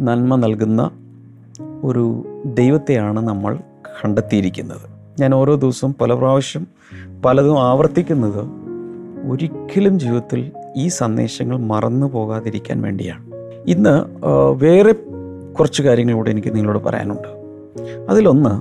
നന്മ 0.00 0.36
നൽകുന്ന 0.36 0.90
ഒരു 1.84 2.24
ദൈവത്തെയാണ് 2.44 3.28
നമ്മൾ 3.28 3.56
കണ്ടെത്തിയിരിക്കുന്നത്. 4.04 4.80
ഞാൻ 5.20 5.34
ഓരോ 5.34 5.54
ദിവസവും 5.54 5.94
പല 6.00 6.14
പ്രാവശ്യം 6.14 6.66
പലതും 7.24 7.62
ആവർത്തിക്കുന്നത് 7.62 8.44
ഒരിക്കലും 9.30 10.00
ജീവിതത്തിൽ 10.00 10.52
ഈ 10.76 10.88
സന്ദേശങ്ങൾ 10.88 11.56
മറന്നു 11.56 12.06
പോകാതിരിക്കാൻ 12.06 12.82
വേണ്ടിയാണ്. 12.82 13.24
ഇന്ന് 13.66 14.26
വേറെ 14.54 14.92
കുറച്ച് 15.58 15.82
കാര്യങ്ങളൂടെ 15.82 16.30
എനിക്ക് 16.30 16.56
നിങ്ങളോട് 16.56 16.84
പറയാനുണ്ട്. 16.84 17.28
അതിലൊന്ന് 18.10 18.60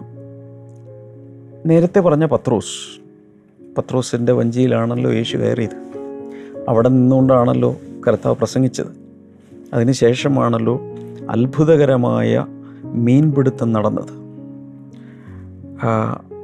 നേരത്തെ 1.70 2.00
പറഞ്ഞ 2.00 2.26
പത്രോസ്. 2.26 3.02
പത്രോസിന്റെ 3.78 4.34
വഞ്ചിയിലാണല്ലോ 4.34 5.12
യേശു 5.12 5.38
കയറിയത്. 5.38 5.78
അവിടെ 6.70 6.90
നിന്നുകൊണ്ടാണല്ലോ 6.90 7.76
കർത്താവ് 8.08 8.36
പ്രസംഗിച്ചത്. 8.36 8.88
അതിനുശേഷമാണല്ലോ 9.74 10.82
അത്ഭുതകരമായ 11.30 12.46
മീൻപിടുത്തം 12.84 13.74
നടന്നത്. 13.74 14.26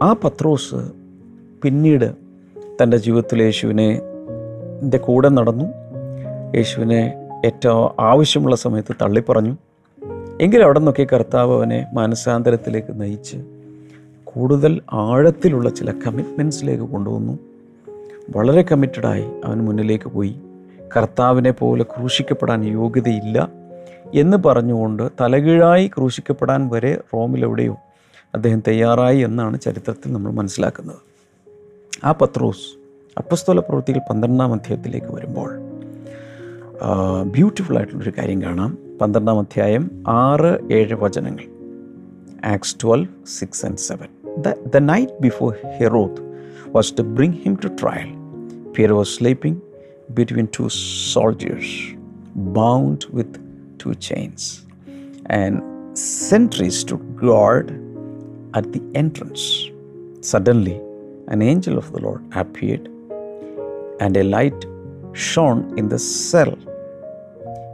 ആ, 0.02 0.14
പത്രോസ് 0.14 0.76
പിന്നീട് 1.64 2.12
തന്റെ 2.84 2.98
ജീവിതത്തിൽ 2.98 3.44
യേശുവിനെ 3.44 4.02
കൂടെ 4.98 5.30
നടന്നു. 5.30 5.66
യേശുവിനെ 6.56 7.14
ഏറ്റവും 7.46 7.90
ആവശ്യമുള്ള 8.00 8.56
സമയത്ത് 8.56 8.96
തള്ളിപ്പറഞ്ഞു. 9.02 9.58
എങ്കിലും 10.42 10.66
അവിടെ 10.66 10.80
നിന്നൊക്കെ 10.80 11.08
കർത്താവ് 11.14 11.54
അവനെ 11.54 11.88
മാനസാന്തരത്തിലേക്ക് 11.94 13.02
നയിച്ച് 13.02 13.38
കൂടുതൽ 14.24 14.82
ആഴത്തിലുള്ള 14.94 15.70
ചില 15.70 15.92
കമ്മിറ്റ്മെന്റ്സിലേക്ക് 15.92 16.84
കൊണ്ടുവന്നു. 16.84 17.40
വളരെ 18.36 18.62
കമ്മിറ്റഡായി 18.62 19.26
അവൻ 19.46 19.66
മുന്നിലേക്ക് 19.66 20.10
പോയി. 20.10 20.36
കർത്താവിനെ 20.98 21.52
പോലെ 21.52 21.84
ക്രൂശിക്കപ്പെടാൻ 21.84 22.64
യോഗ്യതയില്ല. 22.64 23.50
എന്ന് 24.14 24.38
പറഞ്ഞുകൊണ്ട് 24.46 25.10
തലകീഴായി 25.22 25.88
ക്രൂശിക്കപ്പെടാൻ 25.88 26.70
വരെ 26.70 27.02
റോമിലെവിടെയോ 27.14 27.78
അദ്ദേഹം 28.36 28.64
തയ്യാറായി 28.68 29.20
എന്നാണ് 29.20 29.60
ചരിത്രത്തിൽ 29.60 30.14
നമ്മൾ 30.14 30.32
മനസ്സിലാക്കുന്നത്. 30.32 31.02
ആ 32.04 32.12
പത്രോസ് 32.12 32.68
അപ്പസ്തോല 33.18 33.60
പ്രവൃത്തികൾ 33.60 34.00
പന്ത്രണ്ടാം 34.10 34.54
അധ്യായത്തിലേക്ക് 34.54 35.08
വരുമ്പോൾ 35.08 35.52
ബ്യൂട്ടിഫുൾ 37.24 37.78
ആയിട്ടുള്ളൊരു 37.78 38.14
കാര്യം 38.18 38.42
കാണാം. 38.42 38.78
പന്ത്രണ്ടാം 39.02 39.40
അധ്യായം 39.40 40.04
ആറ് 40.08 40.74
ഏഴ് 40.74 40.94
വചനങ്ങൾ. 40.94 41.46
Acts 42.46 42.76
twelve 42.84 43.08
six 43.28 43.66
and 43.66 43.78
seven 43.78 44.10
the 44.42 44.54
the 44.76 44.78
night 44.78 45.12
before 45.22 45.56
Herod 45.80 46.22
was 46.68 46.94
to 47.00 47.02
bring 47.02 47.34
him 47.34 47.58
to 47.64 47.68
trial 47.68 48.10
Peter 48.78 48.94
was 48.94 49.18
sleeping 49.18 49.60
between 50.10 50.48
two 50.60 50.68
soldiers 51.14 51.76
bound 52.36 53.06
with 53.14 53.41
Two 53.81 53.91
chains 54.09 54.49
and 55.43 55.61
sentries 56.31 56.85
to 56.93 56.99
guard 57.25 57.73
at 58.59 58.67
the 58.75 58.83
entrance. 58.95 59.43
Suddenly, 60.23 60.77
an 61.29 61.41
angel 61.43 61.77
of 61.79 61.87
the 61.93 62.01
Lord 62.01 62.23
appeared, 62.35 62.85
and 64.01 64.17
a 64.17 64.25
light 64.37 64.61
shone 65.13 65.63
in 65.77 65.87
the 65.89 65.99
cell. 65.99 66.55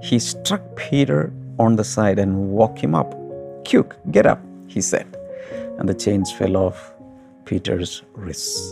He 0.02 0.18
struck 0.18 0.64
Peter 0.74 1.20
on 1.58 1.76
the 1.76 1.84
side 1.84 2.18
and 2.18 2.32
woke 2.50 2.78
him 2.84 2.94
up. 2.94 3.10
Quick, 3.68 3.90
get 4.10 4.26
up, 4.26 4.40
he 4.66 4.80
said. 4.80 5.08
And 5.78 5.88
the 5.88 5.94
chains 5.94 6.30
fell 6.32 6.56
off 6.56 6.78
Peter's 7.46 7.92
wrists. 8.16 8.62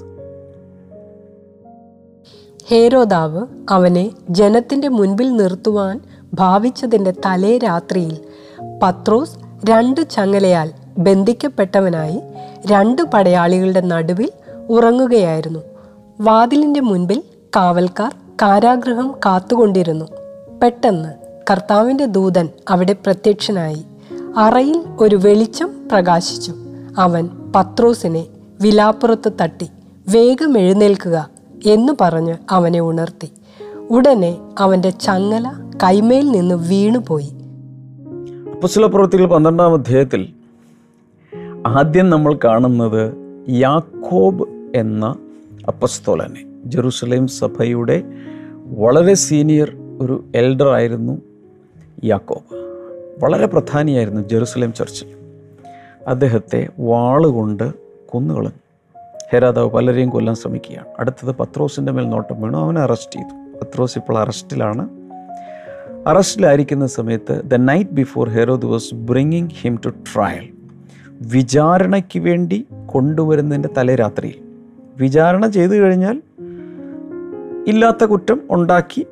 ഹേരോദാവ് 2.71 3.41
അവനെ 3.75 4.03
ജനത്തിന്റെ 4.31 4.89
മുൻപിൽ 4.89 5.29
നിർത്തുവാൻ 5.37 5.97
ഭാവിച്ചതിന്റെ 6.36 7.12
തലേ 7.12 7.58
രാത്രിയിൽ 7.58 8.18
പത്രോസ് 8.84 9.36
രണ്ട് 9.70 10.10
ചങ്ങലയാൽ 10.10 10.72
ബന്ധിക്കപ്പെട്ടവനായി 10.98 12.22
രണ്ട് 12.68 13.01
പടയാളികളുടെ 13.01 13.82
നടുവിൽ 13.82 14.30
ഉറങ്ങുകയായിരുന്നു. 14.70 15.60
വാതിലിന്റെ 16.22 16.80
മുൻപിൽ 16.80 17.24
കാവൽക്കാർ 17.56 18.15
കാരാഗ്രഹം 18.42 19.15
കാത്തുകൊണ്ടിരുന്നു. 19.25 20.06
പെട്ടെന്ന് 20.63 21.10
കർത്താവിന്റെ 21.51 22.06
ദൂതൻ 22.06 22.50
അവിടെ 22.70 22.94
പ്രത്യക്ഷനായി. 22.94 23.86
അറയിൽ 24.38 24.84
ഒരു 25.00 25.15
വെളിച്ചം 25.15 25.70
പ്രകാശിച്ചു. 25.92 26.54
അവൻ 26.98 27.30
പത്രോസിനെ 27.56 28.25
വിലാപ്പുറത്ത് 28.62 29.32
തട്ടി 29.42 29.70
വേഗം 30.10 30.58
എഴുന്നേൽക്കുക 30.58 31.30
എന്ന് 31.65 31.94
പറഞ്ഞ് 32.01 32.36
അവനെ 32.50 32.82
ഉണർത്തി. 32.82 33.32
ഉടനെ 33.89 34.38
അവന്റെ 34.60 34.89
ചങ്ങല 34.89 35.70
കൈമേൽ 35.84 36.32
നിന്ന് 36.32 36.56
വീണുപോയി. 36.56 37.32
അപ്പസ്വല 38.51 38.86
പ്രവൃത്തികൾ 38.86 39.25
പന്ത്രണ്ടാം 39.25 39.74
അധ്യായത്തിൽ 39.74 40.34
ആദ്യം 41.68 42.10
നമ്മൾ 42.10 42.39
കാണുന്നത് 42.46 43.13
യാക്കോബ് 43.50 44.48
എന്ന 44.75 45.15
അപ്പസ്തോലനെ. 45.68 46.46
ജെറുസലേം 46.65 47.27
സഭയുടെ 47.27 48.04
വളരെ 48.65 49.13
സീനിയർ 49.13 49.72
ഒരു 50.01 50.24
എൽഡർ 50.36 50.68
ആയിരുന്നു 50.68 51.22
യാക്കോബ്. 52.04 52.56
വളരെ 53.24 53.46
പ്രധാനിയായിരുന്നു 53.46 54.22
ജെറുസലേം 54.22 54.74
ചർച്ചിൽ. 54.74 55.08
അദ്ദേഹത്തെ 56.08 56.68
വാളുകൊണ്ട് 56.80 57.74
കൊന്നുകളഞ്ഞു. 58.06 59.00
ഹെരാദാവ് 59.34 59.70
പലരെയും 59.70 60.10
കൊല്ലാൻ 60.10 60.36
ശ്രമിക്കുകയാണ്. 60.36 60.88
അടുത്തത് 61.00 61.36
പത്രോസിന്റെ 61.36 61.92
മേൽ 61.92 62.10
നോട്ടം 62.10 62.42
വീണു. 62.42 62.58
അവനെ 62.58 62.82
അറസ്റ്റ് 62.82 63.15
ചെയ്തു. 63.15 63.45
പത്രോസ് 63.62 63.98
ഇപ്പോൾ 63.98 64.18
അറസ്റ്റിലാണ്. 64.18 64.90
അറസ്റ്റിലായിരിക്കുന്ന 66.08 66.88
സമയത്ത് 66.88 67.42
the 67.46 67.56
night 67.56 67.90
before 67.90 68.30
Herod 68.30 68.66
was 68.66 68.96
bringing 68.96 69.50
him 69.50 69.80
to 69.86 69.90
trial 69.90 70.50
വിചാരണയ്ക്ക് 71.22 72.20
വേണ്ടി 72.20 72.68
കൊണ്ടുവരുന്നതിന്റെ 72.86 73.70
തലേരാത്രിയിൽ 73.78 74.36
വിചാരണ 74.98 75.48
ചെയ്തു 75.48 75.72
കഴിഞ്ഞാൽ 75.72 76.22
ഇല്ലാത്ത 77.68 78.06
കുറ്റം 78.06 78.42
ഉണ്ടാക്കി 78.50 79.06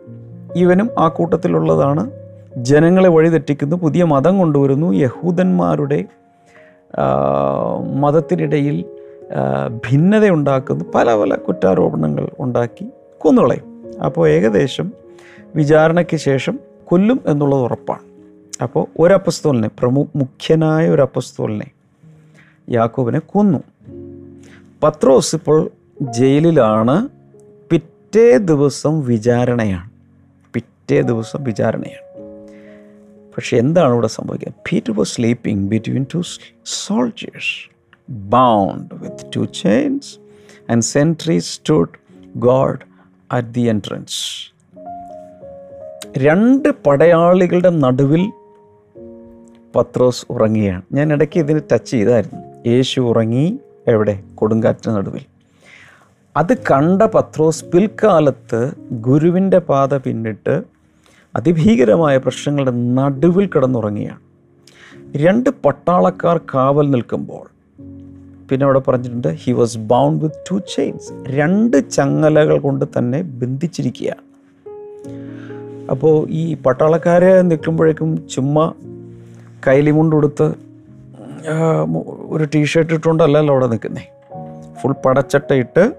ഇവനും 0.56 0.90
ആ 0.98 1.08
കൂട്ടത്തിലുള്ളതാണ്. 1.08 2.12
ജനങ്ങളെ 2.58 3.10
വഴിതെറ്റിക്കുന്നു 3.10 3.76
പുതിയ 3.76 4.04
മതം 4.04 4.38
കൊണ്ടുവരുന്നു. 4.38 4.94
യഹൂദന്മാരുടെ 4.94 6.06
മതത്തിനിടയിൽ 7.94 8.86
ഭിന്നതയുണ്ടാക്കുന്നു. 9.68 10.86
പല 10.96 11.16
പല 11.16 11.36
കുറ്റാരോപണങ്ങൾ 11.36 12.30
ഉണ്ടാക്കി 12.40 12.86
കൊന്നുകളയും. 13.18 13.73
അപ്പോൾ 14.02 14.30
ഏകദേശം 14.30 14.94
വിചാരണയ്ക്ക് 15.56 16.18
ശേഷം 16.18 16.60
കൊല്ലും 16.86 17.22
എന്നുള്ളത് 17.26 17.62
ഉറപ്പാണ്. 17.62 18.00
അപ്പോൾ 18.64 18.88
ഒരപ്പസ്തോലിനെ 19.00 19.68
പ്രമു 19.68 20.08
മുഖ്യനായ 20.16 20.90
ഒരു 20.90 21.02
അപ്പസ്തോലിനെ 21.02 21.72
യാക്കോബിനെ 22.70 23.20
കൊന്നു. 23.20 23.60
പത്രോസ് 24.84 25.36
ഇപ്പോൾ 25.36 25.70
ജയിലിലാണ്. 26.02 27.10
പിറ്റേ 27.70 28.38
ദിവസം 28.38 29.02
വിചാരണയാണ്. 29.02 29.90
പിറ്റേ 30.54 31.02
ദിവസം 31.02 31.44
വിചാരണയാണ്. 31.44 32.04
പക്ഷെ 33.36 33.58
എന്താണ് 33.58 33.94
ഇവിടെ 33.94 34.08
സംഭവിക്കുക? 34.08 34.54
Peter 34.72 34.92
was 34.92 35.16
sleeping 35.16 35.70
between 35.70 36.06
two 36.14 36.22
soldiers 36.66 37.72
bound 38.12 38.96
with 38.96 39.32
two 39.36 39.46
chains 39.62 40.20
and 40.72 40.82
sentry 40.82 41.38
stood 41.38 41.90
guard 42.36 42.93
at 43.34 43.54
the 43.54 43.62
entrance 43.62 44.54
രണ്ട് 46.18 46.70
പടയാളികളുടെ 46.86 47.70
നടുവിൽ 47.70 48.32
പത്രോസ് 49.76 50.26
ഉറങ്ങുകയാണ്. 50.30 50.82
ഞാൻ 50.94 51.14
ഇടയ്ക്ക് 51.14 51.40
ഇതിന് 51.40 51.62
ടച്ച് 51.72 51.92
ചെയ്തായിരുന്നു. 51.92 52.70
യേശു 52.70 53.02
ഉറങ്ങി 53.02 53.60
എവിടെ? 53.88 54.24
കൊടുങ്കാറ്റിന് 54.36 54.96
നടുവിൽ. 54.96 55.22
അത് 56.38 56.58
കണ്ട 56.58 57.02
പത്രോസ് 57.02 57.66
പിൽക്കാലത്ത് 57.66 58.72
ഗുരുവിന്റെ 58.92 59.58
പാത 59.58 59.98
പിന്നിട്ട് 59.98 60.64
അതിഭീകരമായ 61.36 62.18
പ്രശ്നങ്ങളുടെ 62.18 62.72
നടുവിൽ 62.72 63.50
കിടന്നുറങ്ങിയാണ് 63.56 64.20
രണ്ട് 65.18 65.50
പട്ടാളക്കാർ 65.50 66.38
കാവൽ 66.38 66.90
നിൽക്കുമ്പോൾ 66.90 67.53
പിന്നെ 68.50 68.64
അവിടെ 68.64 68.80
പറഞ്ഞിട്ടുണ്ട് 68.80 69.28
he 69.28 69.52
was 69.52 69.78
bound 69.78 70.24
with 70.24 70.52
two 70.52 70.62
chains 70.76 71.30
രണ്ട് 71.30 71.90
ചങ്ങലകൾ 71.90 72.60
കൊണ്ട് 72.60 72.86
തന്നെ 72.98 73.22
ബന്ധിച്ചിരിക്കുകയാണ്. 73.22 74.34
അപ്പോൾ 75.92 76.28
ഈ 76.30 76.54
പട്ടാളക്കാരെ 76.56 77.42
നിൽക്കുമ്പോഴേക്കും 77.42 78.28
ചുമ്മാ 78.28 78.74
കൈലി 79.68 79.92
മുണ്ട് 79.92 80.16
മു- 81.88 82.04
ഒരു 82.30 82.48
ടീഷർട്ട് 82.56 82.94
ഇട്ടുകൊണ്ടല്ലല്ലോ 82.94 83.54
അവിടെ 83.54 83.68
നിൽക്കുന്നേ. 83.68 84.08
ഫുൾ 84.82 84.96
പടച്ചട്ടയിട്ട് 85.06 85.94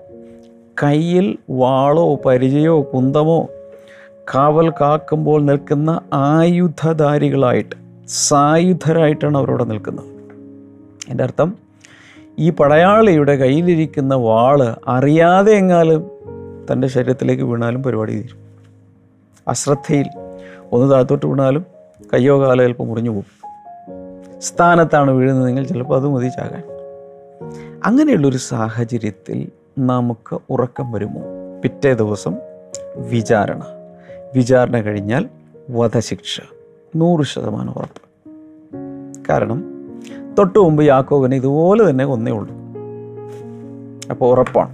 കയ്യിൽ 0.83 1.37
വാളോ 1.51 2.15
പരിചയോ 2.15 2.83
കുന്തമോ 2.95 3.49
കാവൽ 4.35 4.71
കാക്കുമ്പോൾ 4.71 5.43
നിൽക്കുന്ന 5.43 6.01
ആയുധധാരികളായിട്ട് 6.13 7.77
സായുധരായിട്ടാണ് 8.09 9.39
അവരവിടെ 9.39 9.65
നിൽക്കുന്നത്. 9.65 10.05
എന്റെ 11.09 11.25
അർത്ഥം 11.25 11.64
ഈ 12.39 12.51
പടയാളിയുടെ 12.51 13.37
കയ്യിലിരിക്കുന്ന 13.37 14.15
വാൾ 14.15 14.75
അറിയാതെ 14.89 15.53
എങ്ങാലും 15.53 16.11
തന്റെ 16.73 16.89
ശരീരത്തിലേക്ക് 16.89 17.43
വീണാലും 17.43 17.83
പരിപാടി 17.83 18.15
തീരും. 18.15 18.37
അശ്രദ്ധയിൽ 19.49 20.07
ഒന്ന് 20.73 20.93
താഴത്തോട്ട് 20.93 21.27
വീണാലും 21.27 21.67
കയ്യോ 22.15 22.43
കാലോ 22.43 22.65
ചിലപ്പോൾ 22.65 22.85
മുറിഞ്ഞു 22.85 23.11
പോകും. 23.11 23.45
സ്ഥാനത്താണ് 24.43 25.11
വീഴുന്നതെങ്കിൽ 25.11 25.67
ചിലപ്പോൾ 25.67 25.97
അത് 25.97 26.09
മതി 26.09 26.29
ചാകാൻ. 26.29 26.63
അങ്ങനെയുള്ളൊരു 27.85 28.37
സാഹചര്യത്തിൽ 28.37 29.49
നമുക്ക് 29.79 30.39
ഉറക്കം 30.51 30.93
വരുമോ? 30.93 31.23
പിറ്റേ 31.63 31.93
ദിവസം 31.93 32.37
വിചാരണ. 32.97 33.63
വിചാരണ 34.35 34.77
കഴിഞ്ഞാൽ 34.77 35.29
വധശിക്ഷ. 35.71 36.41
നൂറ് 36.97 37.25
ശതമാനം 37.25 37.71
ഉറപ്പ്. 37.71 38.31
കാരണം 39.29 39.74
തൊട്ടു 40.39 40.59
മുമ്പ് 40.59 40.83
യാക്കോബിനെ 40.85 41.37
ഇതുപോലെ 41.37 41.91
തന്നെ 41.91 42.05
ഒന്നേ 42.05 42.33
ഉള്ളൂ. 42.33 42.55
അപ്പോൾ 44.11 44.31
ഉറപ്പാണ്. 44.31 44.73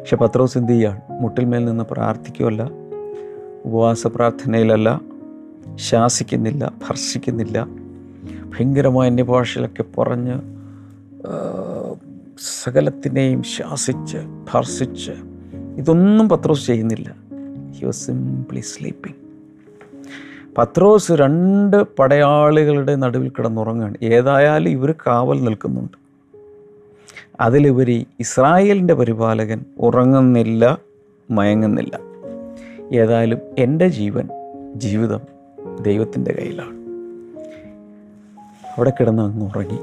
പക്ഷെ 0.00 0.16
പത്രോസ് 0.16 0.58
എന്ത് 0.58 0.72
ചെയ്യുകയാണ് 0.72 1.00
മുട്ടിൽമേൽ 1.22 1.64
നിന്ന് 1.64 1.84
പ്രാർത്ഥിക്കുമല്ല 1.84 2.70
ഉപവാസ 3.64 4.06
പ്രാർത്ഥനയിലല്ല 4.06 5.00
ശാസിക്കുന്നില്ല 5.74 6.72
ഭർഷിക്കുന്നില്ല 6.88 7.66
ഭയങ്കരമായ 8.52 9.10
അന്യഭാഷയിലൊക്കെ 9.10 9.84
പറഞ്ഞ് 9.98 10.36
സകലത്തിനെയും 12.64 13.42
ശാസിച്ച് 13.42 14.18
ഭർഷിച്ച് 14.54 15.14
ഇതൊന്നും 15.76 16.28
പത്രോസ് 16.28 16.66
ചെയ്യുന്നില്ല. 16.66 17.08
ഹി 17.74 17.84
വാസ് 17.84 18.06
സിംപ്ലി 18.06 18.60
സ്ലീപ്പിംഗ് 18.60 19.25
പത്രോസ് 20.58 21.12
രണ്ട് 21.12 21.82
പടയാളികളുടെ 21.82 22.94
നടുവിൽ 22.94 23.28
കിടന്നുറങ്ങുകയാണ്. 23.28 23.96
ഏതായാലും 24.02 24.70
ഇവർ 24.70 24.94
കാവൽ 25.06 25.44
നിൽക്കുന്നുണ്ട്. 25.44 25.98
അതിലുപരി 27.40 28.06
ഇസ്രായേലിന്റെ 28.20 28.94
പരിപാലകൻ 28.94 29.64
ഉറങ്ങുന്നില്ല 29.78 30.78
മയങ്ങുന്നില്ല. 31.30 31.98
ഏതായാലും 32.94 33.38
എന്റെ 33.58 33.88
ജീവൻ 33.88 34.28
ജീവിതം 34.76 35.20
ദൈവത്തിന്റെ 35.80 36.32
കയ്യിലാണ്. 36.32 36.76
അവിടെ 38.76 38.92
കിടന്ന് 39.00 39.22
അങ്ങ് 39.22 39.46
ഉറങ്ങി. 39.46 39.78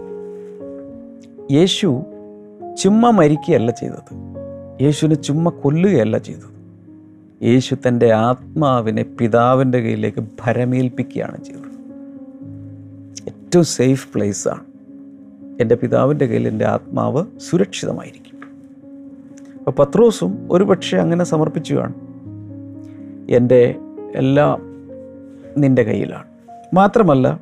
യേശു 1.54 2.04
ചുമ്മാ 2.82 3.10
മരിക്കുകയല്ല 3.10 3.72
ചെയ്തത്. 3.72 4.14
യേശുവിനെ 4.82 5.16
ചുമ്മാ 5.16 5.52
കൊല്ലുകയല്ല 5.64 6.18
ചെയ്തത്. 6.18 6.53
യേശു 7.44 7.76
തന്റെ 7.88 8.12
ആത്മാവിനെ 8.12 9.04
പിതാവിന്റെ 9.04 9.80
കയ്യിലേക്ക് 9.80 10.24
ഭരമേൽപ്പിക്കുകയാണ് 10.46 11.44
ചെയ്തത്. 11.44 11.74
ഏറ്റവും 13.28 13.66
സേഫ് 13.66 14.14
പ്ലേസാണ് 14.14 14.64
എന്റെ 15.62 15.76
പിതാവിന്റെ 15.76 16.26
കയ്യിൽ 16.26 16.48
എന്റെ 16.48 16.66
ആത്മാവ് 16.66 17.26
സുരക്ഷിതമായിരിക്കും. 17.40 18.40
അപ്പോൾ 19.68 19.84
പത്രോസും 19.84 20.48
ഒരുപക്ഷെ 20.52 20.98
അങ്ങനെ 20.98 21.26
സമർപ്പിച്ചു 21.26 21.74
കാണും 21.74 22.02
എന്റെ 23.30 23.76
എല്ലാം 24.16 24.62
നിന്റെ 25.58 25.84
കയ്യിലാണ്. 25.84 26.28
മാത്രമല്ല 26.74 27.40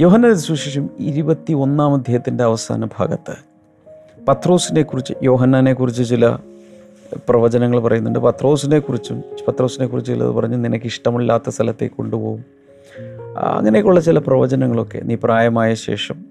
യോഹന 0.00 0.32
സുശേഷം 0.32 0.90
ഇരുപത്തി 0.98 1.52
ഒന്നാം 1.52 1.94
അധ്യായത്തിന്റെ 1.94 2.44
അവസാന 2.44 2.84
ഭാഗത്ത് 2.84 3.34
പത്രോസിനെ 4.28 4.82
കുറിച്ച് 4.82 5.14
യോഹന്നാനെ 5.22 5.72
കുറിച്ച് 5.72 6.08
ചില 6.08 6.36
പ്രവചനങ്ങൾ 7.28 7.80
പറയുന്നുണ്ട്. 7.80 8.18
പത്രോസിനെ 8.18 8.78
കുറിച്ചും 8.78 9.22
പത്രോസിനെ 9.48 9.86
കുറിച്ച് 9.86 10.12
ചിലത് 10.12 10.30
പറഞ്ഞ് 10.30 10.64
നിനക്ക് 10.64 10.86
ഇഷ്ടമില്ലാത്ത 10.86 11.48
സ്ഥലത്തേക്ക് 11.48 11.94
കൊണ്ടുപോകും. 11.94 12.44
അങ്ങനെയൊക്കെയുള്ള 13.38 14.00
ചില 14.00 14.18
പ്രവചനങ്ങളൊക്കെ 14.18 14.98
നീ 14.98 15.14
പ്രായമായ 15.14 15.74
ശേഷം 15.74 16.24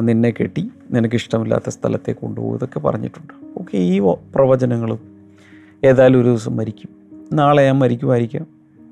നിന്നെ 0.00 0.30
കെട്ടി 0.30 0.70
നിനക്ക് 0.90 1.14
ഇഷ്ടമില്ലാത്ത 1.14 1.68
സ്ഥലത്തേക്ക് 1.68 2.20
കൊണ്ടുപോകും. 2.20 2.54
ഇതൊക്കെ 2.54 2.78
പറഞ്ഞിട്ടുണ്ട്. 2.78 3.32
ഓക്കെ 3.58 3.76
ഈ 3.76 3.98
പ്രവചനങ്ങളും 4.34 5.00
ഏതായാലും 5.84 6.20
ഒരു 6.20 6.28
ദിവസം 6.28 6.56
മരിക്കും. 6.56 6.90
നാളെ 7.32 7.62
ഞാൻ 7.62 7.78
മരിക്കുമായിരിക്കാം. 7.78 8.46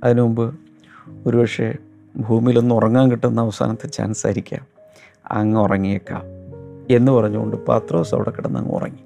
അതിനു 0.05 0.23
മുമ്പ് 0.23 0.55
ഒരുപക്ഷെ 1.27 1.75
ഭൂമിയിലൊന്ന് 2.17 2.75
ഉറങ്ങാൻ 2.75 3.11
കിട്ടുന്ന 3.11 3.41
അവസാനത്തെ 3.41 3.87
ചാൻസ് 3.89 4.27
ആയിരിക്കാം. 4.27 4.67
അങ്ങ് 5.31 5.61
ഉറങ്ങിയേക്കാം 5.61 6.23
എന്ന് 6.91 7.13
പറഞ്ഞുകൊണ്ട് 7.13 7.57
പാത്രോസ് 7.57 8.15
അവിടെ 8.15 8.31
കിടന്ന് 8.31 8.59
അങ്ങ് 8.59 8.75
ഉറങ്ങി. 8.75 9.03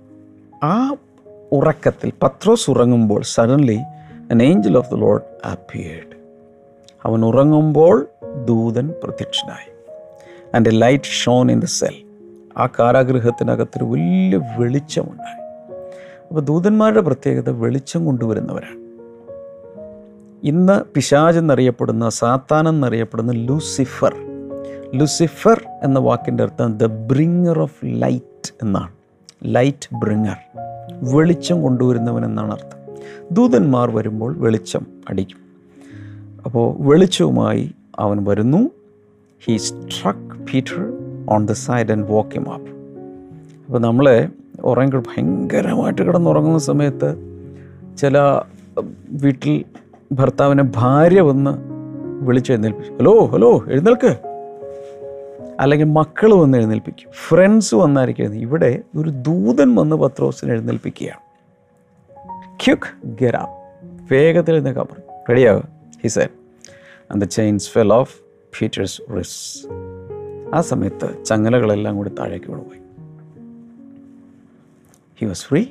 ആ 0.63 0.95
ഉറക്കത്തിൽ 1.53 2.13
പത്രോസ് 2.23 2.71
ഉറങ്ങുമ്പോൾ 2.71 3.23
suddenly 3.23 3.79
an 4.31 4.43
angel 4.43 4.77
of 4.77 4.91
the 4.91 4.95
Lord 4.95 5.47
appeared 5.47 6.17
അവൻ 7.05 7.25
ഉറങ്ങുമ്പോൾ 7.25 8.09
ദൂതൻ 8.45 8.95
പ്രത്യക്ഷനായി. 9.05 9.71
And 10.57 10.69
a 10.69 10.73
light 10.73 11.05
shone 11.05 11.51
in 11.51 11.61
the 11.61 11.65
cell 11.65 11.95
ആ 12.59 12.67
കാരാഗൃഹത്തിനകത്തൊരു 12.67 13.85
വലിയ 13.85 14.41
വെളിച്ചമുണ്ടായി 14.59 15.41
അപ്പോൾ 16.29 16.41
ദൂതന്മാരുടെ 16.41 17.01
പ്രത്യേകത 17.01 17.51
വെളിച്ചം 17.51 18.05
കൊണ്ടുവരുന്നവരാണ്. 18.05 18.81
ഇന്ന് 20.47 20.85
പിശാജ് 20.95 21.39
എന്നറിയപ്പെടുന്ന 21.39 22.09
സാത്താൻ 22.09 22.69
എന്നറിയപ്പെടുന്ന 22.69 23.33
ലൂസിഫർ. 23.33 24.15
ലൂസിഫർ 24.95 25.65
എന്ന 25.83 25.99
വാക്കിന്റെ 25.99 26.43
അർത്ഥം 26.43 26.79
ദ 26.79 26.85
ബ്രിങ്ങർ 26.85 27.59
ഓഫ് 27.59 27.77
ലൈറ്റ് 27.85 28.53
എന്നാണ്. 28.63 28.93
ലൈറ്റ് 29.45 29.97
ബ്രിങ്ങർ 29.97 30.37
വെളിച്ചം 30.93 31.63
കൊണ്ടുവരുന്നവൻ 31.63 32.25
എന്നാണ് 32.25 32.53
അർത്ഥം. 32.53 32.97
ദൂതന്മാർ 33.33 33.91
വരുമ്പോൾ 33.91 34.39
വെളിച്ചം 34.39 34.87
അടിക്കും. 35.11 35.37
അപ്പോൾ 36.45 36.77
വെളിച്ചവുമായി 36.79 37.73
അവൻ 37.99 38.25
വരുന്നു. 38.25 38.71
He 39.45 39.57
struck 39.57 40.53
Peter 40.53 40.93
on 41.31 41.47
the 41.47 41.53
side 41.53 41.93
and 41.93 42.13
wake 42.13 42.31
him 42.31 42.53
up 42.53 42.71
അപ്പോൾ 43.67 43.79
നമ്മളെ 43.79 44.29
ഉറങ്ങി 44.65 44.97
ഭയങ്കരമായിട്ട് 44.97 46.03
കിടന്നുറങ്ങുന്ന 46.03 46.59
സമയത്ത് 46.59 47.17
ചില 47.99 48.19
വീട്ടിൽ 49.11 49.65
ഭർത്താവിനെ 50.13 50.71
ഭാര്യ 50.77 51.21
വന്ന് 51.21 51.51
വിളിച്ചെഴുന്നേൽപ്പിച്ചു 52.25 52.93
ഹലോ 52.93 53.25
ഹലോ 53.25 53.65
എഴുന്നേൽക്ക്. 53.67 54.30
അല്ലെങ്കിൽ 55.61 55.87
മക്കൾ 55.87 56.35
വന്ന് 56.35 56.59
എഴുന്നേൽപ്പിക്കും. 56.59 57.11
ഫ്രണ്ട്സ് 57.29 57.75
വന്നായിരിക്കും. 57.75 58.35
ഇവിടെ 58.35 58.83
ഒരു 58.97 59.11
ദൂതൻ 59.11 59.75
വന്ന് 59.75 59.97
പത്രോസിനെ 59.97 60.53
എഴുന്നേൽപ്പിക്കുകയാണ്. 60.53 61.21
ക്യുക്ക് 62.67 63.07
ഗെറാ 63.07 63.47
വേഗത്തിൽ 64.13 64.53
എഴുന്നേക്കാൻ 64.53 64.87
പറഞ്ഞു 64.93 65.23
റെഡിയാവുക 65.29 65.63
he 66.03 66.09
said 66.09 66.29
and 67.13 67.21
the 67.23 67.25
chains 67.25 67.71
fell 67.71 67.93
off 67.93 68.15
Peter's 68.61 69.03
wrists 69.19 69.67
ആ 70.55 70.61
സമയത്ത് 70.61 71.25
ചങ്ങലകളെല്ലാം 71.25 71.97
കൂടി 71.97 72.11
താഴേക്ക് 72.11 72.51
വീണുപോയി 72.51 72.81
ഹി 75.21 75.27
വാസ് 75.27 75.45
ഫ്രീ 75.45 75.65